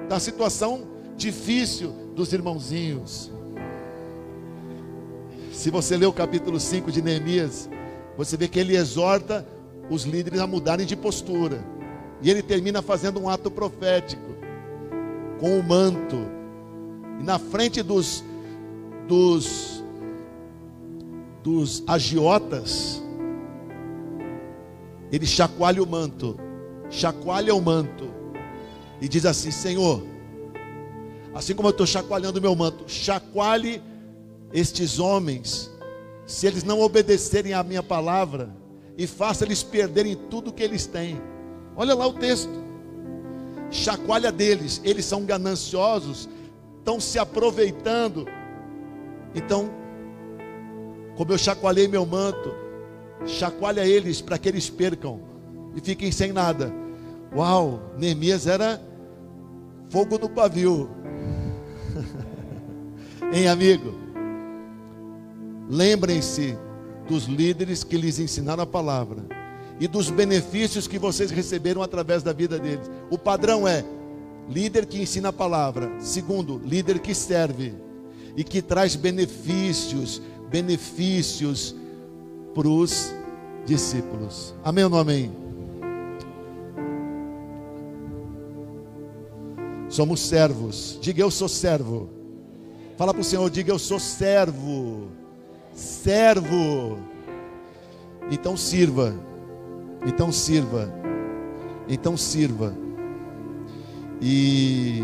[0.09, 3.31] da situação difícil dos irmãozinhos.
[5.51, 7.69] Se você ler o capítulo 5 de Neemias,
[8.17, 9.47] você vê que ele exorta
[9.89, 11.63] os líderes a mudarem de postura.
[12.21, 14.33] E ele termina fazendo um ato profético
[15.39, 16.17] com o manto.
[17.19, 18.23] E na frente dos
[19.07, 19.73] dos
[21.43, 23.03] dos agiotas,
[25.11, 26.39] ele chacoalha o manto,
[26.89, 28.09] chacoalha o manto
[29.01, 30.01] e diz assim: Senhor,
[31.35, 33.83] assim como eu estou chacoalhando o meu manto, chacoalhe
[34.53, 35.69] estes homens,
[36.25, 38.55] se eles não obedecerem à minha palavra,
[38.97, 41.21] e faça eles perderem tudo que eles têm.
[41.75, 42.63] Olha lá o texto.
[43.71, 46.29] Chacoalha deles, eles são gananciosos,
[46.77, 48.27] estão se aproveitando.
[49.35, 49.69] Então,
[51.15, 52.53] como eu chacoalhei meu manto,
[53.25, 55.19] chacoalha eles para que eles percam
[55.75, 56.73] e fiquem sem nada.
[57.35, 58.81] Uau, Neemias era
[59.89, 60.89] fogo no pavio.
[63.33, 63.93] hein, amigo?
[65.69, 66.57] Lembrem-se
[67.07, 69.23] dos líderes que lhes ensinaram a palavra
[69.79, 72.89] e dos benefícios que vocês receberam através da vida deles.
[73.09, 73.83] O padrão é
[74.49, 75.91] líder que ensina a palavra.
[75.99, 77.73] Segundo, líder que serve
[78.35, 81.75] e que traz benefícios, benefícios
[82.53, 83.13] para os
[83.65, 84.53] discípulos.
[84.63, 85.31] Amém ou não amém?
[89.89, 90.97] Somos servos.
[91.01, 92.09] Diga eu sou servo.
[92.97, 95.07] Fala para o Senhor, diga eu sou servo.
[95.73, 96.97] Servo.
[98.31, 99.13] Então sirva.
[100.05, 100.91] Então sirva.
[101.87, 102.75] Então sirva.
[104.21, 105.03] E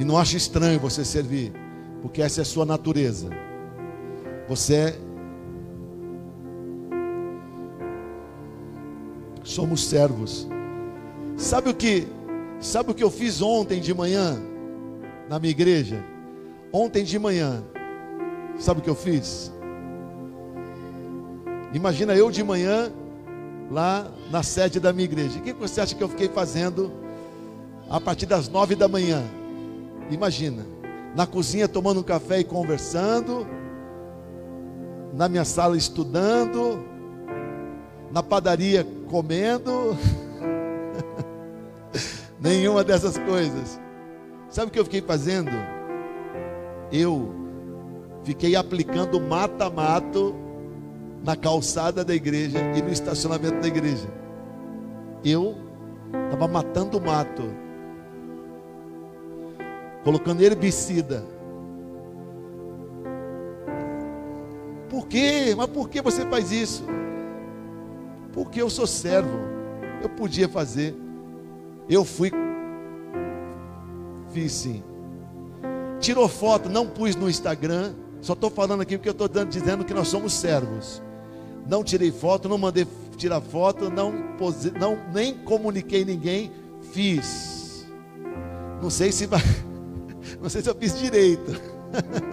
[0.00, 1.52] E não ache estranho você servir,
[2.00, 3.28] porque essa é a sua natureza.
[4.48, 4.98] Você é
[9.44, 10.48] somos servos.
[11.36, 12.08] Sabe o que?
[12.60, 14.40] Sabe o que eu fiz ontem de manhã
[15.28, 16.02] na minha igreja?
[16.72, 17.62] Ontem de manhã.
[18.58, 19.52] Sabe o que eu fiz?
[21.74, 22.90] Imagina eu de manhã
[23.70, 25.38] lá na sede da minha igreja.
[25.38, 26.90] O que você acha que eu fiquei fazendo
[27.90, 29.22] a partir das nove da manhã?
[30.10, 30.66] Imagina,
[31.14, 33.46] na cozinha tomando um café e conversando,
[35.14, 36.84] na minha sala estudando,
[38.10, 39.96] na padaria comendo,
[42.40, 43.80] nenhuma dessas coisas.
[44.48, 45.52] Sabe o que eu fiquei fazendo?
[46.90, 47.32] Eu
[48.24, 50.34] fiquei aplicando mata-mato
[51.22, 54.08] na calçada da igreja e no estacionamento da igreja.
[55.24, 55.56] Eu
[56.12, 57.69] estava matando mato
[60.04, 61.24] colocando herbicida.
[64.88, 65.54] Por quê?
[65.56, 66.84] Mas por que você faz isso?
[68.32, 69.38] Porque eu sou servo.
[70.02, 70.94] Eu podia fazer.
[71.88, 72.30] Eu fui.
[74.30, 74.82] Fiz sim.
[76.00, 77.92] Tirou foto, não pus no Instagram.
[78.20, 81.02] Só estou falando aqui porque eu estou dizendo que nós somos servos.
[81.66, 82.86] Não tirei foto, não mandei
[83.16, 86.50] tirar foto, não, pose, não nem comuniquei ninguém.
[86.92, 87.86] Fiz.
[88.82, 89.42] Não sei se vai,
[90.40, 91.52] não sei se eu fiz direito.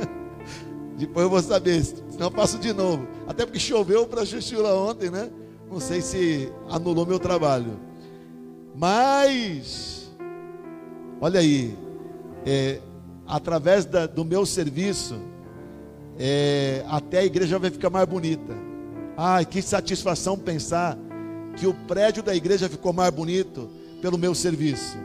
[0.98, 3.08] Depois eu vou saber, senão eu faço de novo.
[3.28, 5.30] Até porque choveu para Xuxura ontem, né?
[5.70, 7.80] Não sei se anulou meu trabalho.
[8.76, 10.12] Mas,
[11.22, 11.78] olha aí,
[12.46, 12.80] é,
[13.28, 15.20] através da, do meu serviço,
[16.18, 18.54] é, até a igreja vai ficar mais bonita.
[19.16, 20.98] Ai, que satisfação pensar
[21.56, 23.70] que o prédio da igreja ficou mais bonito
[24.02, 24.98] pelo meu serviço.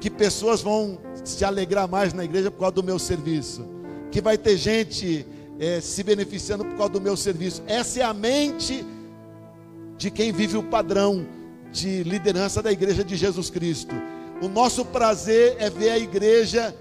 [0.00, 3.74] Que pessoas vão se alegrar mais na igreja por causa do meu serviço
[4.14, 5.26] que vai ter gente
[5.58, 7.64] é, se beneficiando por causa do meu serviço.
[7.66, 8.86] Essa é a mente
[9.98, 11.26] de quem vive o padrão
[11.72, 13.92] de liderança da igreja de Jesus Cristo.
[14.40, 16.72] O nosso prazer é ver a igreja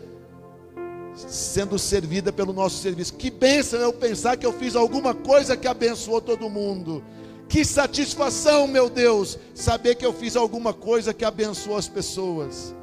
[1.16, 3.16] sendo servida pelo nosso serviço.
[3.16, 7.04] Que bênção eu pensar que eu fiz alguma coisa que abençoou todo mundo.
[7.50, 12.76] Que satisfação, meu Deus, saber que eu fiz alguma coisa que abençoou as pessoas.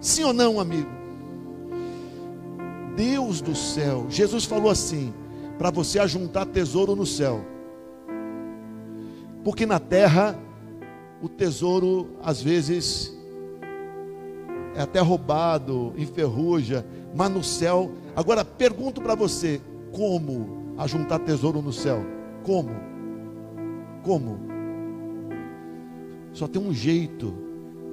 [0.00, 0.88] Sim ou não, amigo?
[2.96, 4.06] Deus do céu.
[4.08, 5.12] Jesus falou assim:
[5.58, 7.40] para você ajuntar tesouro no céu.
[9.44, 10.38] Porque na terra,
[11.22, 13.16] o tesouro, às vezes,
[14.74, 17.90] é até roubado, enferruja, mas no céu.
[18.14, 19.60] Agora, pergunto para você:
[19.92, 22.04] como ajuntar tesouro no céu?
[22.44, 22.70] Como?
[24.02, 24.38] Como?
[26.32, 27.34] Só tem um jeito: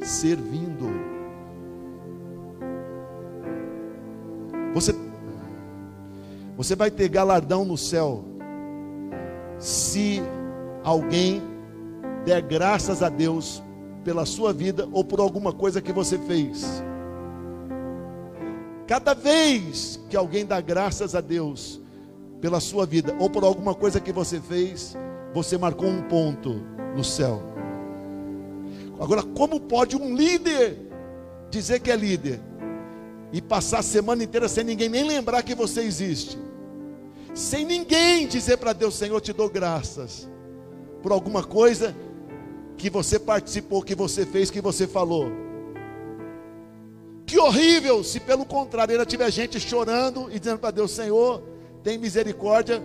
[0.01, 1.14] servindo.
[4.76, 4.93] Você,
[6.57, 8.26] você vai ter galardão no céu
[9.57, 10.21] se
[10.84, 11.41] alguém
[12.26, 13.63] der graças a Deus
[14.03, 16.84] pela sua vida ou por alguma coisa que você fez.
[18.86, 21.82] Cada vez que alguém dá graças a Deus
[22.41, 24.93] pela sua vida ou por alguma coisa que você fez,
[25.34, 26.53] você marcou um ponto
[26.93, 27.41] no céu.
[28.99, 30.91] Agora, como pode um líder
[31.49, 32.41] dizer que é líder
[33.32, 36.38] e passar a semana inteira sem ninguém nem lembrar que você existe,
[37.34, 40.28] sem ninguém dizer para Deus: Senhor, te dou graças
[41.01, 41.95] por alguma coisa
[42.78, 45.32] que você participou, que você fez, que você falou.
[47.26, 51.41] Que horrível se pelo contrário ainda tiver gente chorando e dizendo para Deus: Senhor,
[51.84, 52.82] tem misericórdia,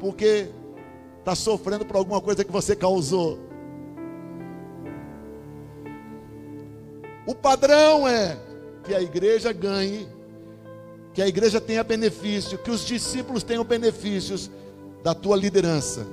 [0.00, 0.48] porque
[1.18, 3.38] está sofrendo por alguma coisa que você causou.
[7.26, 8.36] O padrão é
[8.84, 10.06] que a igreja ganhe,
[11.12, 14.50] que a igreja tenha benefício, que os discípulos tenham benefícios
[15.02, 16.06] da tua liderança.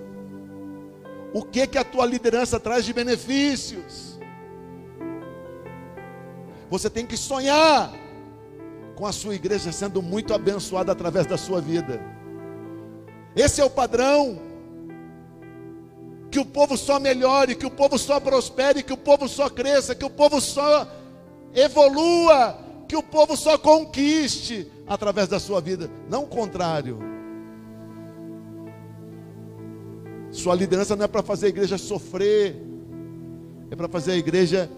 [1.33, 4.19] O que que a tua liderança traz de benefícios?
[6.69, 7.91] Você tem que sonhar
[8.95, 12.01] com a sua igreja sendo muito abençoada através da sua vida.
[13.35, 14.39] Esse é o padrão.
[16.29, 19.93] Que o povo só melhore, que o povo só prospere, que o povo só cresça,
[19.93, 20.87] que o povo só
[21.53, 26.99] evolua, que o povo só conquiste através da sua vida, não o contrário.
[30.31, 32.55] Sua liderança não é para fazer a igreja sofrer,
[33.69, 34.69] é para fazer a igreja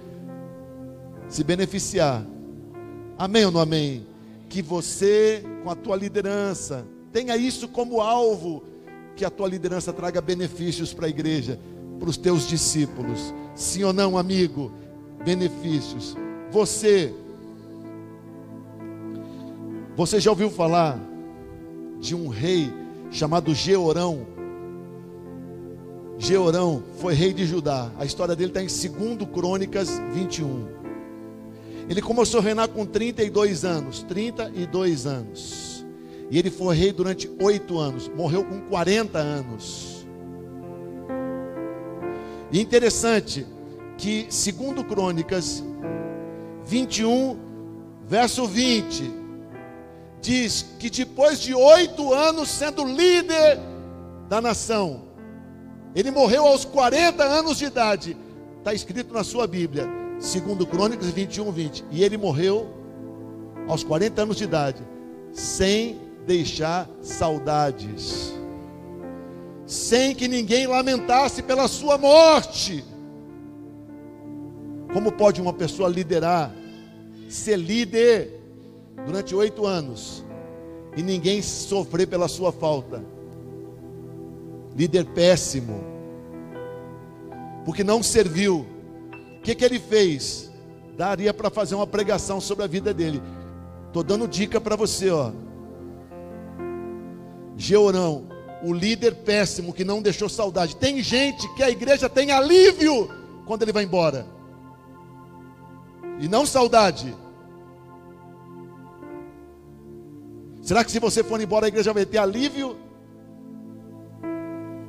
[1.27, 2.25] se beneficiar.
[3.17, 4.05] Amém ou não amém?
[4.49, 8.63] Que você, com a tua liderança, tenha isso como alvo,
[9.15, 11.59] que a tua liderança traga benefícios para a igreja,
[11.99, 13.33] para os teus discípulos.
[13.55, 14.71] Sim ou não, amigo?
[15.23, 16.15] Benefícios.
[16.53, 17.11] Você,
[19.95, 20.99] você já ouviu falar
[21.99, 22.71] de um rei
[23.09, 24.27] chamado Georão?
[26.19, 27.91] Georão foi rei de Judá.
[27.97, 28.67] A história dele está em
[29.17, 30.67] 2 Crônicas 21.
[31.89, 34.03] Ele começou a reinar com 32 anos.
[34.03, 35.83] 32 anos.
[36.29, 38.07] E ele foi rei durante oito anos.
[38.09, 40.05] Morreu com 40 anos.
[42.51, 43.43] E interessante
[43.97, 45.63] que, segundo Crônicas
[46.73, 47.37] 21,
[48.07, 49.03] verso 20,
[50.19, 53.59] diz que depois de oito anos sendo líder
[54.27, 55.03] da nação,
[55.93, 58.17] ele morreu aos 40 anos de idade,
[58.57, 59.87] está escrito na sua Bíblia,
[60.19, 62.67] segundo Crônicas 21, 20, e ele morreu
[63.67, 64.81] aos 40 anos de idade,
[65.31, 68.33] sem deixar saudades,
[69.67, 72.83] sem que ninguém lamentasse pela sua morte.
[74.91, 76.62] Como pode uma pessoa liderar,
[77.33, 78.39] ser líder
[79.05, 80.23] durante oito anos
[80.95, 83.03] e ninguém sofrer pela sua falta?
[84.75, 85.83] Líder péssimo,
[87.65, 88.65] porque não serviu.
[89.37, 90.51] O que, que ele fez?
[90.97, 93.21] Daria para fazer uma pregação sobre a vida dele.
[93.87, 95.31] Estou dando dica para você, ó.
[97.55, 98.27] Georão,
[98.63, 100.75] o líder péssimo que não deixou saudade.
[100.75, 103.09] Tem gente que a igreja tem alívio
[103.45, 104.25] quando ele vai embora
[106.19, 107.15] e não saudade.
[110.63, 112.77] Será que se você for embora a igreja vai ter alívio?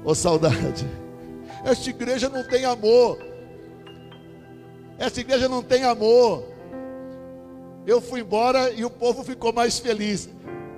[0.05, 0.87] Ou saudade?
[1.65, 3.19] Esta igreja não tem amor.
[4.97, 6.45] Essa igreja não tem amor.
[7.85, 10.31] Eu fui embora e o povo ficou mais feliz.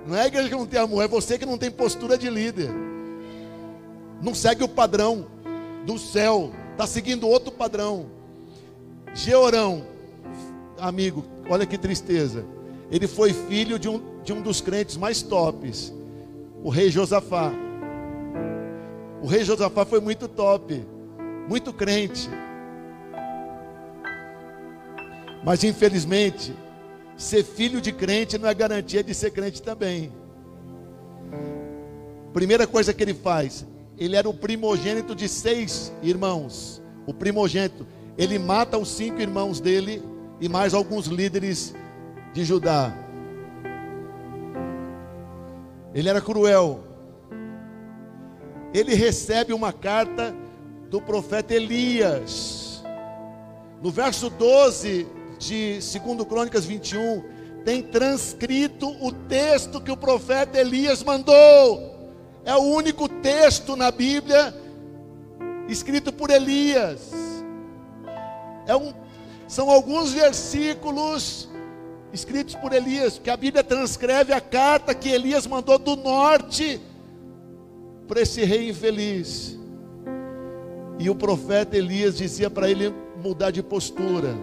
[0.07, 2.29] Não é a igreja que não tem amor, é você que não tem postura de
[2.29, 2.71] líder.
[4.19, 5.27] Não segue o padrão
[5.85, 8.07] do céu, está seguindo outro padrão.
[9.13, 9.85] Georão,
[10.79, 12.43] amigo, olha que tristeza.
[12.89, 15.93] Ele foi filho de um, de um dos crentes mais tops,
[16.61, 17.49] o rei Josafá.
[19.21, 20.85] O rei Josafá foi muito top,
[21.47, 22.29] muito crente.
[25.45, 26.53] Mas infelizmente,
[27.15, 30.11] ser filho de crente não é garantia de ser crente também.
[32.33, 33.65] Primeira coisa que ele faz,
[33.97, 36.81] ele era o primogênito de seis irmãos.
[37.05, 40.03] O primogênito, ele mata os cinco irmãos dele
[40.41, 41.73] e mais alguns líderes
[42.33, 43.06] de Judá.
[45.97, 46.83] Ele era cruel.
[48.71, 50.31] Ele recebe uma carta
[50.91, 52.83] do profeta Elias.
[53.81, 55.07] No verso 12
[55.39, 57.23] de 2 Crônicas 21,
[57.65, 62.13] tem transcrito o texto que o profeta Elias mandou.
[62.45, 64.53] É o único texto na Bíblia
[65.67, 67.09] escrito por Elias.
[68.67, 68.93] É um,
[69.47, 71.49] são alguns versículos
[72.13, 76.79] escritos por Elias, que a Bíblia transcreve a carta que Elias mandou do norte
[78.07, 79.57] para esse rei infeliz.
[80.99, 84.35] E o profeta Elias dizia para ele mudar de postura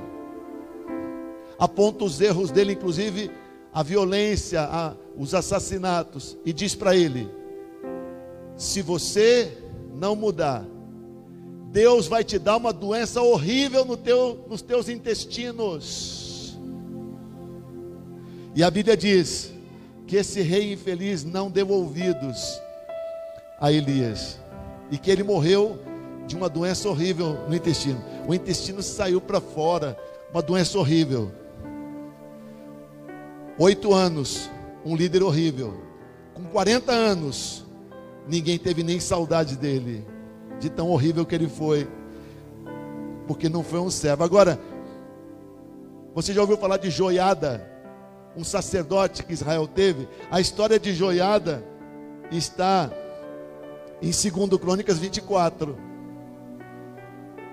[1.59, 3.31] aponta os erros dele, inclusive
[3.73, 7.29] a violência, a, os assassinatos, e diz para ele:
[8.57, 9.57] se você
[9.95, 10.65] não mudar,
[11.71, 16.24] Deus vai te dar uma doença horrível no teu, nos teus intestinos.
[18.55, 19.53] E a Bíblia diz
[20.07, 22.61] que esse rei infeliz não deu ouvidos
[23.61, 24.39] a Elias,
[24.91, 25.79] e que ele morreu
[26.27, 28.03] de uma doença horrível no intestino.
[28.29, 29.99] O intestino saiu para fora,
[30.31, 31.33] uma doença horrível.
[33.59, 34.51] Oito anos,
[34.85, 35.75] um líder horrível.
[36.33, 37.65] Com 40 anos,
[38.29, 40.07] ninguém teve nem saudade dele,
[40.61, 41.89] de tão horrível que ele foi,
[43.27, 44.23] porque não foi um servo.
[44.23, 44.61] Agora,
[46.15, 47.74] você já ouviu falar de Joiada,
[48.37, 50.09] um sacerdote que Israel teve?
[50.31, 51.65] A história de Joiada
[52.31, 52.91] está
[54.01, 55.77] em 2 Crônicas 24.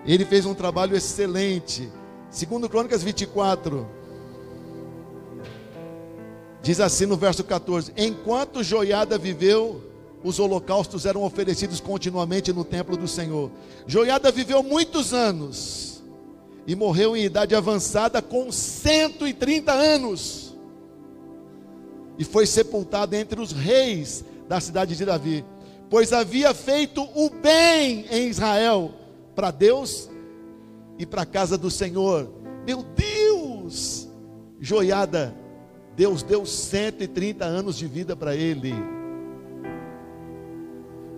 [0.06, 1.90] Ele fez um trabalho excelente.
[2.32, 4.02] 2 Crônicas 24
[6.62, 9.82] Diz assim no verso 14: Enquanto Joiada viveu,
[10.24, 13.50] os holocaustos eram oferecidos continuamente no templo do Senhor.
[13.88, 16.04] Joiada viveu muitos anos
[16.68, 20.51] e morreu em idade avançada com 130 anos.
[22.18, 25.46] E foi sepultado entre os reis da cidade de Davi,
[25.90, 28.92] pois havia feito o bem em Israel
[29.34, 30.10] para Deus
[30.98, 32.30] e para a casa do Senhor.
[32.66, 34.08] Meu Deus!
[34.60, 35.36] Joiada
[35.96, 38.74] Deus deu 130 anos de vida para ele.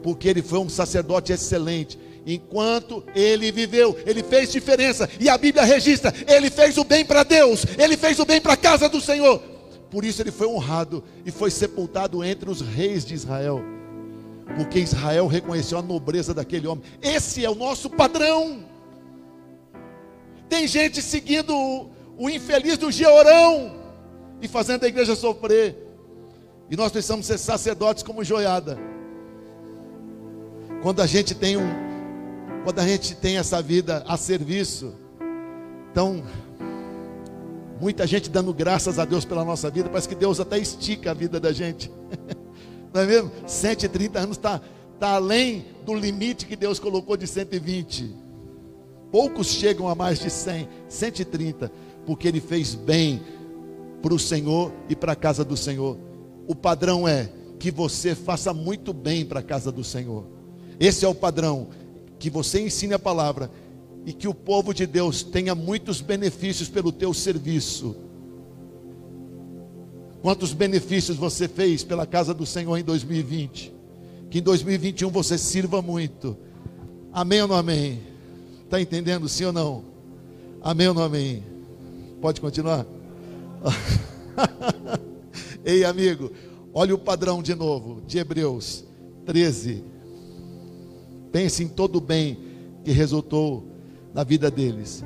[0.02, 1.98] Porque ele foi um sacerdote excelente.
[2.26, 5.10] Enquanto ele viveu, ele fez diferença.
[5.20, 8.54] E a Bíblia registra: ele fez o bem para Deus, ele fez o bem para
[8.54, 9.42] a casa do Senhor.
[9.94, 13.62] Por isso ele foi honrado e foi sepultado entre os reis de Israel.
[14.56, 16.84] Porque Israel reconheceu a nobreza daquele homem.
[17.00, 18.66] Esse é o nosso padrão.
[20.50, 23.76] Tem gente seguindo o, o infeliz do Georão
[24.42, 25.78] e fazendo a igreja sofrer.
[26.72, 28.80] E nós precisamos ser sacerdotes como joiada.
[30.82, 31.70] Quando a gente tem um,
[32.64, 34.96] quando a gente tem essa vida a serviço,
[35.92, 36.24] então
[37.84, 41.14] muita gente dando graças a Deus pela nossa vida, parece que Deus até estica a
[41.14, 41.92] vida da gente.
[42.94, 43.30] Não é mesmo?
[43.46, 44.62] 130 anos está
[44.98, 48.16] tá além do limite que Deus colocou de 120.
[49.12, 51.70] Poucos chegam a mais de 100, 130,
[52.06, 53.22] porque Ele fez bem
[54.02, 55.98] para o Senhor e para a casa do Senhor.
[56.48, 57.30] O padrão é
[57.60, 60.26] que você faça muito bem para a casa do Senhor.
[60.80, 61.68] Esse é o padrão.
[62.18, 63.52] Que você ensine a palavra
[64.06, 67.96] e que o povo de Deus tenha muitos benefícios pelo teu serviço.
[70.22, 73.74] Quantos benefícios você fez pela casa do Senhor em 2020?
[74.30, 76.38] Que em 2021 você sirva muito.
[77.12, 78.02] Amém ou não amém?
[78.64, 79.84] Está entendendo sim ou não?
[80.62, 81.44] Amém ou não amém?
[82.22, 82.86] Pode continuar?
[85.64, 86.32] Ei, amigo,
[86.74, 88.84] olha o padrão de novo, de Hebreus
[89.26, 89.84] 13.
[91.32, 92.38] Pense em todo o bem
[92.84, 93.73] que resultou
[94.14, 95.04] na vida deles.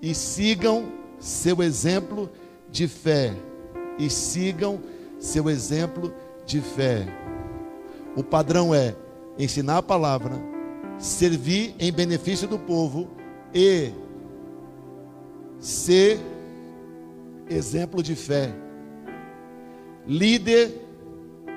[0.00, 2.30] E sigam seu exemplo
[2.70, 3.34] de fé.
[3.98, 4.80] E sigam
[5.18, 6.12] seu exemplo
[6.46, 7.06] de fé.
[8.16, 8.94] O padrão é
[9.38, 10.34] ensinar a palavra,
[10.98, 13.08] servir em benefício do povo
[13.52, 13.90] e
[15.58, 16.20] ser
[17.48, 18.54] exemplo de fé.
[20.06, 20.80] Líder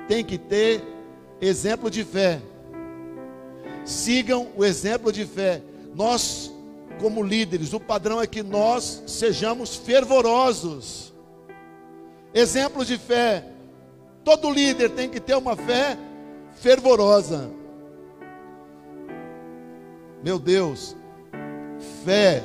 [0.08, 0.82] tem que ter
[1.40, 2.40] exemplo de fé.
[3.84, 5.62] Sigam o exemplo de fé.
[5.94, 6.47] Nós,
[6.98, 11.12] como líderes, o padrão é que nós sejamos fervorosos.
[12.34, 13.44] Exemplo de fé.
[14.24, 15.96] Todo líder tem que ter uma fé
[16.56, 17.50] fervorosa.
[20.22, 20.96] Meu Deus,
[22.04, 22.42] fé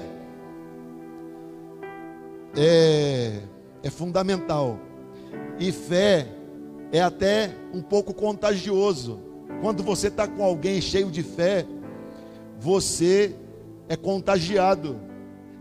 [2.55, 3.39] é,
[3.81, 4.79] é fundamental.
[5.59, 6.27] E fé
[6.91, 9.19] é até um pouco contagioso.
[9.61, 11.65] Quando você está com alguém cheio de fé,
[12.59, 13.35] você
[13.93, 14.99] é contagiado.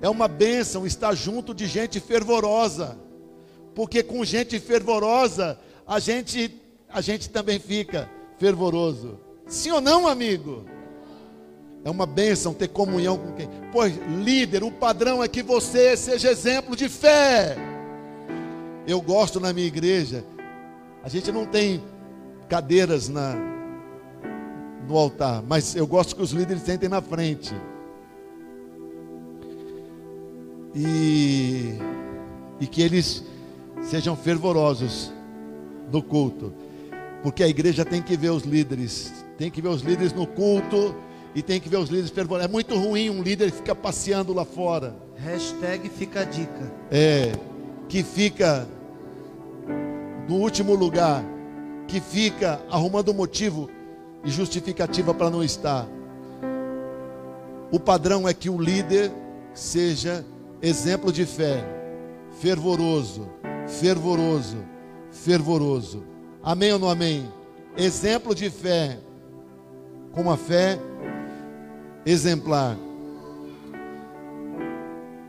[0.00, 2.98] É uma bênção estar junto de gente fervorosa,
[3.74, 6.58] porque com gente fervorosa a gente
[6.88, 9.18] a gente também fica fervoroso.
[9.46, 10.64] Sim ou não, amigo?
[11.84, 13.48] É uma bênção ter comunhão com quem?
[13.72, 17.56] Pois, líder, o padrão é que você seja exemplo de fé.
[18.86, 20.24] Eu gosto na minha igreja,
[21.02, 21.82] a gente não tem
[22.48, 23.34] cadeiras na,
[24.86, 27.54] no altar, mas eu gosto que os líderes sentem na frente.
[30.74, 31.74] E,
[32.60, 33.24] e que eles
[33.82, 35.12] sejam fervorosos
[35.90, 36.52] no culto,
[37.22, 40.94] porque a igreja tem que ver os líderes, tem que ver os líderes no culto
[41.34, 42.48] e tem que ver os líderes fervorosos.
[42.48, 44.96] É muito ruim um líder ficar passeando lá fora.
[45.16, 46.72] Hashtag fica a dica.
[46.90, 47.32] É,
[47.88, 48.66] que fica
[50.28, 51.24] no último lugar,
[51.86, 53.68] que fica arrumando motivo
[54.24, 55.86] e justificativa para não estar.
[57.70, 59.10] O padrão é que o líder
[59.54, 60.24] seja
[60.62, 61.64] exemplo de fé,
[62.40, 63.28] fervoroso,
[63.66, 64.64] fervoroso,
[65.10, 66.04] fervoroso.
[66.40, 67.28] Amém ou não amém?
[67.76, 68.98] Exemplo de fé,
[70.12, 70.78] com uma fé
[72.06, 72.76] exemplar.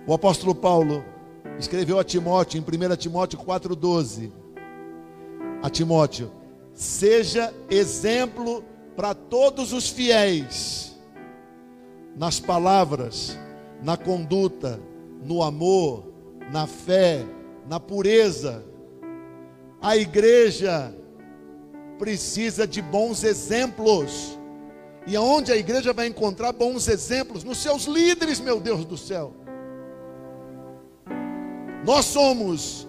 [0.05, 1.03] O apóstolo Paulo
[1.57, 4.31] escreveu a Timóteo, em 1 Timóteo 4,12:
[5.63, 6.31] A Timóteo,
[6.73, 8.63] seja exemplo
[8.95, 10.95] para todos os fiéis,
[12.15, 13.35] nas palavras,
[13.81, 14.79] na conduta,
[15.25, 16.05] no amor,
[16.51, 17.25] na fé,
[17.67, 18.63] na pureza.
[19.81, 20.95] A igreja
[21.97, 24.37] precisa de bons exemplos.
[25.05, 27.43] E aonde a igreja vai encontrar bons exemplos?
[27.43, 29.33] Nos seus líderes, meu Deus do céu.
[31.85, 32.87] Nós somos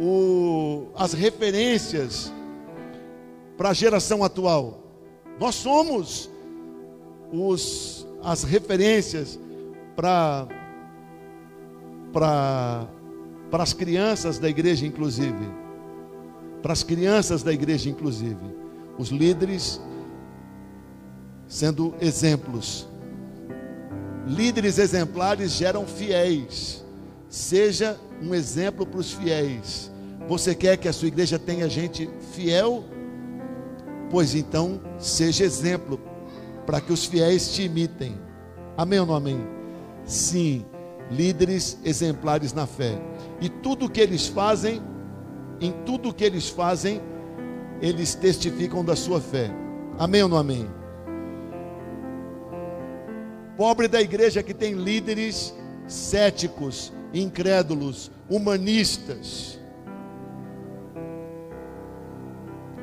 [0.00, 2.32] o, as referências
[3.56, 4.82] para a geração atual.
[5.38, 6.28] Nós somos
[7.32, 9.38] os, as referências
[9.94, 10.48] para
[12.12, 12.88] para
[13.52, 15.48] as crianças da igreja, inclusive.
[16.62, 18.56] Para as crianças da igreja, inclusive.
[18.98, 19.80] Os líderes
[21.46, 22.86] sendo exemplos.
[24.26, 26.84] Líderes exemplares geram fiéis.
[27.28, 29.90] Seja um exemplo para os fiéis.
[30.28, 32.84] Você quer que a sua igreja tenha gente fiel?
[34.10, 36.00] Pois então, seja exemplo
[36.66, 38.14] para que os fiéis te imitem.
[38.76, 39.40] Amém ou não amém?
[40.04, 40.66] Sim,
[41.10, 43.00] líderes exemplares na fé.
[43.40, 44.82] E tudo que eles fazem,
[45.60, 47.00] em tudo que eles fazem,
[47.80, 49.50] eles testificam da sua fé.
[49.98, 50.68] Amém ou não amém?
[53.56, 55.54] Pobre da igreja que tem líderes
[55.86, 59.58] céticos, incrédulos, humanistas.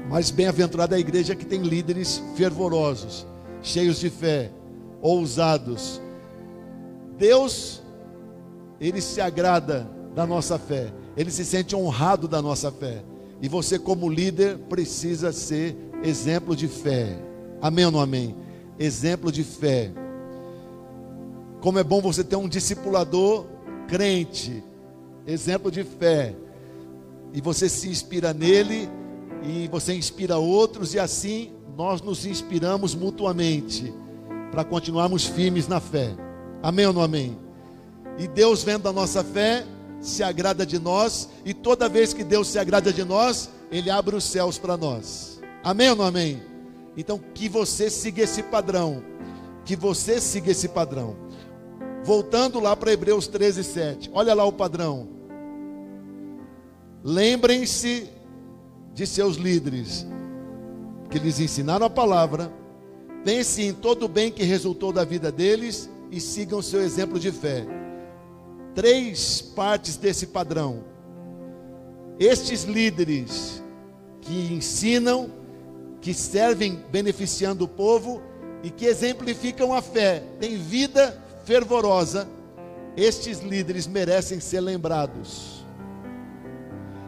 [0.10, 3.26] Mas bem-aventurada a igreja que tem líderes fervorosos,
[3.62, 4.52] cheios de fé,
[5.02, 6.02] ousados.
[7.18, 7.82] Deus,
[8.80, 13.04] ele se agrada da nossa fé, ele se sente honrado da nossa fé.
[13.42, 17.18] E você, como líder, precisa ser exemplo de fé.
[17.62, 18.36] Amém ou não amém?
[18.80, 19.92] Exemplo de fé.
[21.62, 23.46] Como é bom você ter um discipulador
[23.88, 24.64] crente,
[25.26, 26.36] exemplo de fé.
[27.34, 28.90] E você se inspira nele,
[29.44, 33.94] e você inspira outros, e assim nós nos inspiramos mutuamente
[34.52, 36.16] para continuarmos firmes na fé.
[36.64, 37.38] Amém ou não amém?
[38.18, 39.66] E Deus, vendo a nossa fé,
[40.00, 44.16] se agrada de nós, e toda vez que Deus se agrada de nós, Ele abre
[44.16, 45.42] os céus para nós.
[45.64, 46.42] Amém ou não amém?
[46.96, 49.04] Então, que você siga esse padrão.
[49.66, 51.16] Que você siga esse padrão.
[52.04, 54.12] Voltando lá para Hebreus 13, 7.
[54.14, 55.08] Olha lá o padrão.
[57.04, 58.10] Lembrem-se
[58.94, 60.08] de seus líderes,
[61.10, 62.52] que lhes ensinaram a palavra.
[63.24, 67.32] Pensem em todo o bem que resultou da vida deles e sigam seu exemplo de
[67.32, 67.66] fé.
[68.76, 70.84] Três partes desse padrão.
[72.20, 73.64] estes líderes
[74.22, 75.30] que ensinam,
[76.02, 78.22] que servem beneficiando o povo
[78.64, 82.28] e que exemplificam a fé, têm vida fervorosa,
[82.96, 85.66] estes líderes merecem ser lembrados.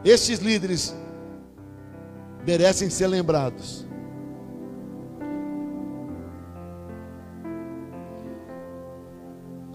[0.03, 0.93] Estes líderes
[2.45, 3.86] merecem ser lembrados.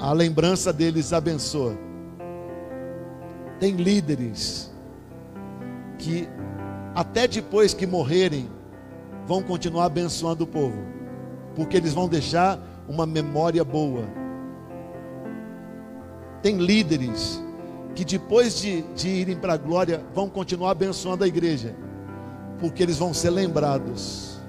[0.02, 1.78] A lembrança deles abençoa.
[3.60, 4.68] Tem líderes
[5.96, 6.28] que,
[6.92, 8.50] até depois que morrerem,
[9.28, 10.76] vão continuar abençoando o povo,
[11.54, 14.02] porque eles vão deixar uma memória boa.
[16.42, 17.40] Tem líderes
[17.94, 21.76] que, depois de, de irem para a glória, vão continuar abençoando a igreja,
[22.58, 24.40] porque eles vão ser lembrados.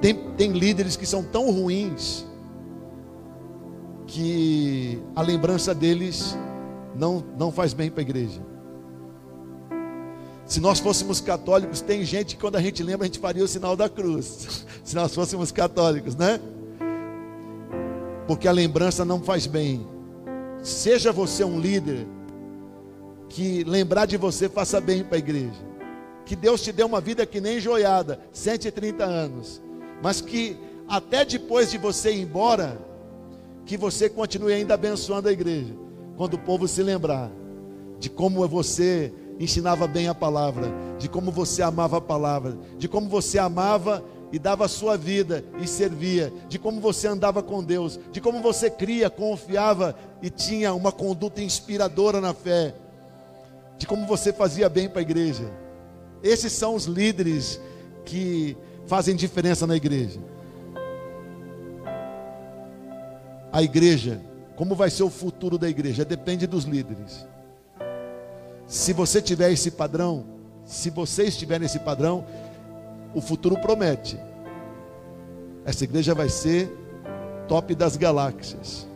[0.00, 2.29] Tem, tem líderes que são tão ruins
[4.10, 6.36] que a lembrança deles
[6.96, 8.40] não, não faz bem para a igreja.
[10.44, 13.48] Se nós fôssemos católicos, tem gente que quando a gente lembra, a gente faria o
[13.48, 14.66] sinal da cruz.
[14.82, 16.40] Se nós fôssemos católicos, né?
[18.26, 19.86] Porque a lembrança não faz bem.
[20.60, 22.04] Seja você um líder,
[23.28, 25.70] que lembrar de você faça bem para a igreja.
[26.26, 29.62] Que Deus te dê uma vida que nem joiada, 130 anos.
[30.02, 30.56] Mas que
[30.88, 32.89] até depois de você ir embora,
[33.70, 35.72] que você continue ainda abençoando a igreja.
[36.16, 37.30] Quando o povo se lembrar
[38.00, 40.66] de como você ensinava bem a palavra,
[40.98, 45.44] de como você amava a palavra, de como você amava e dava a sua vida
[45.60, 50.74] e servia, de como você andava com Deus, de como você cria, confiava e tinha
[50.74, 52.74] uma conduta inspiradora na fé,
[53.78, 55.48] de como você fazia bem para a igreja.
[56.24, 57.60] Esses são os líderes
[58.04, 58.56] que
[58.88, 60.18] fazem diferença na igreja.
[63.52, 64.20] A igreja,
[64.56, 66.04] como vai ser o futuro da igreja?
[66.04, 67.26] Depende dos líderes.
[68.66, 70.24] Se você tiver esse padrão,
[70.64, 72.24] se vocês tiverem esse padrão,
[73.14, 74.18] o futuro promete.
[75.64, 76.70] Essa igreja vai ser
[77.48, 78.86] top das galáxias.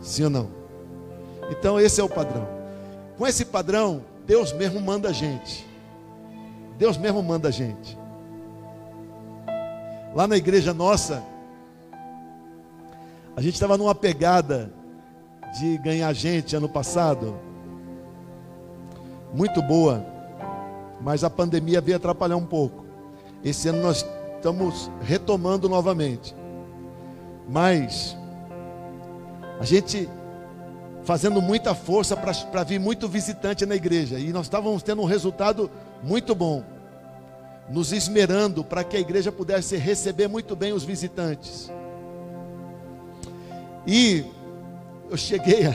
[0.00, 0.48] Sim ou não?
[1.50, 2.48] Então esse é o padrão.
[3.16, 5.64] Com esse padrão, Deus mesmo manda a gente.
[6.76, 7.96] Deus mesmo manda a gente.
[10.14, 11.22] Lá na igreja nossa,
[13.36, 14.72] a gente estava numa pegada
[15.58, 17.36] de ganhar gente ano passado,
[19.32, 20.04] muito boa,
[21.00, 22.84] mas a pandemia veio atrapalhar um pouco.
[23.44, 24.06] Esse ano nós
[24.36, 26.34] estamos retomando novamente,
[27.48, 28.16] mas
[29.60, 30.08] a gente
[31.02, 35.70] fazendo muita força para vir muito visitante na igreja, e nós estávamos tendo um resultado
[36.02, 36.62] muito bom,
[37.68, 41.70] nos esmerando para que a igreja pudesse receber muito bem os visitantes.
[43.86, 44.24] E
[45.10, 45.74] eu cheguei a.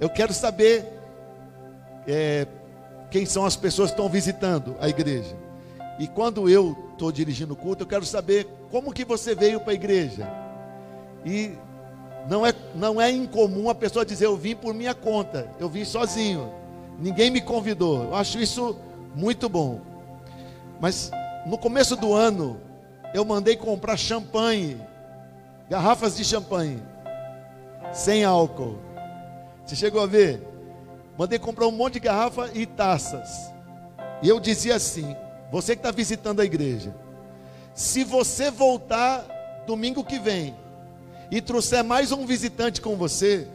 [0.00, 0.84] Eu quero saber
[2.06, 2.46] é,
[3.10, 5.36] quem são as pessoas que estão visitando a igreja.
[5.98, 9.70] E quando eu estou dirigindo o culto, eu quero saber como que você veio para
[9.70, 10.28] a igreja.
[11.24, 11.52] E
[12.28, 15.84] não é, não é incomum a pessoa dizer, eu vim por minha conta, eu vim
[15.84, 16.52] sozinho,
[16.98, 18.04] ninguém me convidou.
[18.04, 18.76] Eu acho isso
[19.14, 19.80] muito bom.
[20.80, 21.10] Mas
[21.46, 22.60] no começo do ano,
[23.14, 24.80] eu mandei comprar champanhe,
[25.68, 26.82] garrafas de champanhe
[27.92, 28.78] sem álcool.
[29.64, 30.42] Você chegou a ver?
[31.16, 33.52] Mandei comprar um monte de garrafa e taças.
[34.22, 35.16] E eu dizia assim:
[35.50, 36.94] você que está visitando a igreja,
[37.74, 39.24] se você voltar
[39.66, 40.54] domingo que vem
[41.30, 43.46] e trouxer mais um visitante com você,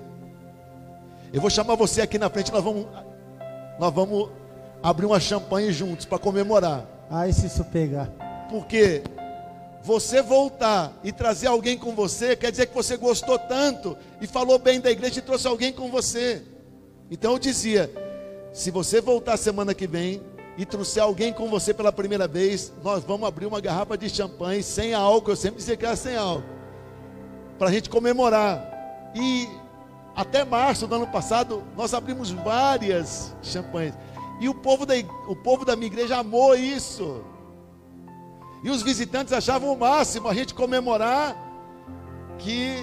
[1.31, 2.87] eu vou chamar você aqui na frente, nós vamos,
[3.77, 4.29] nós vamos
[4.81, 6.85] abrir uma champanhe juntos para comemorar.
[7.09, 8.09] Ai, se isso pegar.
[8.49, 9.03] Porque
[9.83, 14.59] você voltar e trazer alguém com você, quer dizer que você gostou tanto e falou
[14.59, 16.43] bem da igreja e trouxe alguém com você.
[17.09, 17.91] Então eu dizia:
[18.53, 20.21] se você voltar semana que vem
[20.57, 24.61] e trouxer alguém com você pela primeira vez, nós vamos abrir uma garrafa de champanhe
[24.61, 25.31] sem álcool.
[25.31, 26.43] Eu sempre dizia que era sem álcool,
[27.57, 28.67] para a gente comemorar.
[29.15, 29.47] E
[30.15, 33.93] até março do ano passado, nós abrimos várias champanhes.
[34.41, 34.93] E o povo da,
[35.27, 37.23] o povo da minha igreja amou isso.
[38.63, 41.35] E os visitantes achavam o máximo a gente comemorar
[42.37, 42.75] que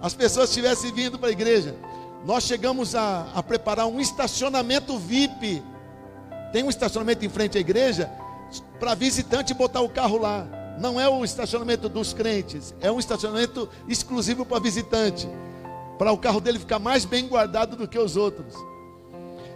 [0.00, 1.76] as pessoas estivessem vindo para a igreja.
[2.24, 5.62] Nós chegamos a, a preparar um estacionamento VIP.
[6.52, 8.10] Tem um estacionamento em frente à igreja
[8.78, 10.46] para visitante botar o carro lá.
[10.78, 15.28] Não é o estacionamento dos crentes, é um estacionamento exclusivo para visitante,
[15.98, 18.54] para o carro dele ficar mais bem guardado do que os outros.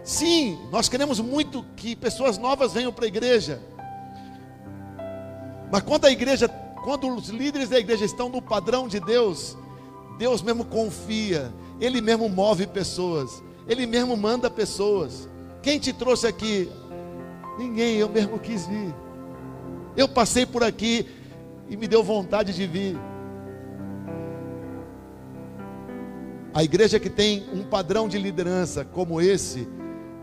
[0.03, 3.61] Sim, nós queremos muito que pessoas novas venham para a igreja.
[5.71, 6.47] Mas quando a igreja,
[6.83, 9.57] quando os líderes da igreja estão no padrão de Deus,
[10.17, 15.29] Deus mesmo confia Ele mesmo move pessoas, Ele mesmo manda pessoas.
[15.61, 16.69] Quem te trouxe aqui?
[17.57, 18.93] Ninguém, eu mesmo quis vir.
[19.95, 21.07] Eu passei por aqui
[21.69, 22.97] e me deu vontade de vir.
[26.53, 29.67] A igreja que tem um padrão de liderança como esse,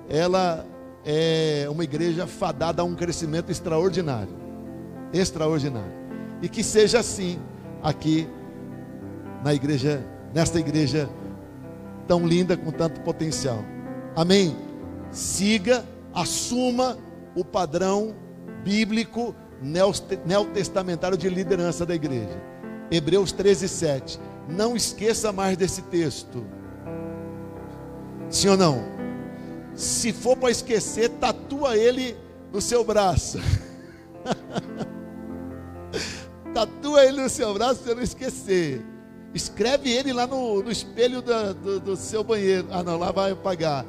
[0.08, 0.66] ela
[1.04, 4.43] é uma igreja fadada a um crescimento extraordinário.
[5.14, 5.92] Extraordinário.
[6.42, 7.38] E que seja assim
[7.82, 8.28] aqui
[9.44, 10.04] na igreja,
[10.34, 11.08] nesta igreja
[12.06, 13.64] tão linda com tanto potencial.
[14.16, 14.56] Amém.
[15.10, 16.98] Siga, assuma
[17.34, 18.14] o padrão
[18.64, 19.34] bíblico
[20.24, 22.42] neotestamentário de liderança da igreja.
[22.90, 24.20] Hebreus 13, 7.
[24.48, 26.44] Não esqueça mais desse texto.
[28.28, 28.82] Sim ou não?
[29.74, 32.16] Se for para esquecer, tatua ele
[32.52, 33.38] no seu braço.
[36.94, 38.84] tatua ele no seu braço para não esquecer.
[39.34, 42.68] Escreve ele lá no, no espelho do, do seu banheiro.
[42.70, 43.84] Ah, não, lá vai apagar.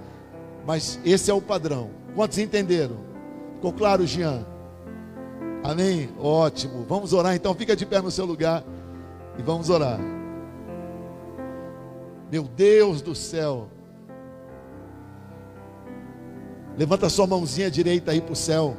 [0.65, 1.91] Mas esse é o padrão.
[2.15, 2.97] Quantos entenderam?
[3.55, 4.43] Ficou claro, Jean?
[5.63, 6.09] Amém?
[6.19, 6.83] Ótimo.
[6.89, 7.53] Vamos orar então.
[7.53, 8.63] Fica de pé no seu lugar
[9.37, 9.99] e vamos orar.
[12.31, 13.69] Meu Deus do céu.
[16.75, 18.75] Levanta sua mãozinha direita aí para o céu.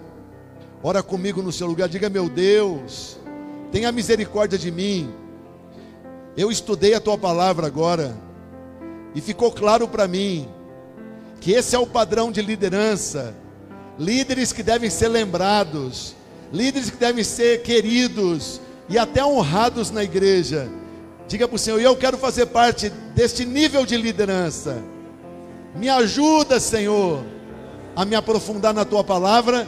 [0.83, 1.89] Ora comigo no seu lugar.
[1.89, 3.19] Diga, meu Deus,
[3.71, 5.13] tenha misericórdia de mim.
[6.37, 8.17] Eu estudei a tua palavra agora.
[9.15, 10.49] E ficou claro para mim
[11.41, 13.35] que esse é o padrão de liderança.
[13.99, 16.15] Líderes que devem ser lembrados,
[16.53, 20.69] líderes que devem ser queridos e até honrados na igreja.
[21.27, 24.83] Diga para o Senhor, eu quero fazer parte deste nível de liderança.
[25.75, 27.25] Me ajuda, Senhor
[27.97, 29.67] a me aprofundar na tua palavra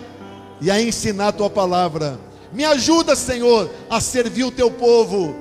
[0.60, 2.20] e a ensinar a tua palavra.
[2.52, 5.34] Me ajuda, Senhor, a servir o teu povo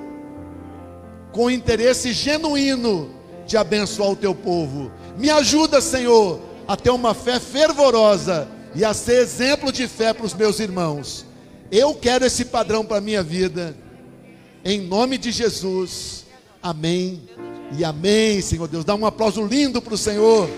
[1.31, 3.11] com interesse genuíno
[3.45, 4.91] de abençoar o teu povo.
[5.17, 10.25] Me ajuda, Senhor, a ter uma fé fervorosa e a ser exemplo de fé para
[10.25, 11.25] os meus irmãos.
[11.71, 13.75] Eu quero esse padrão para a minha vida.
[14.63, 16.25] Em nome de Jesus.
[16.61, 17.21] Amém.
[17.77, 18.85] E amém, Senhor Deus.
[18.85, 20.49] Dá um aplauso lindo para o Senhor.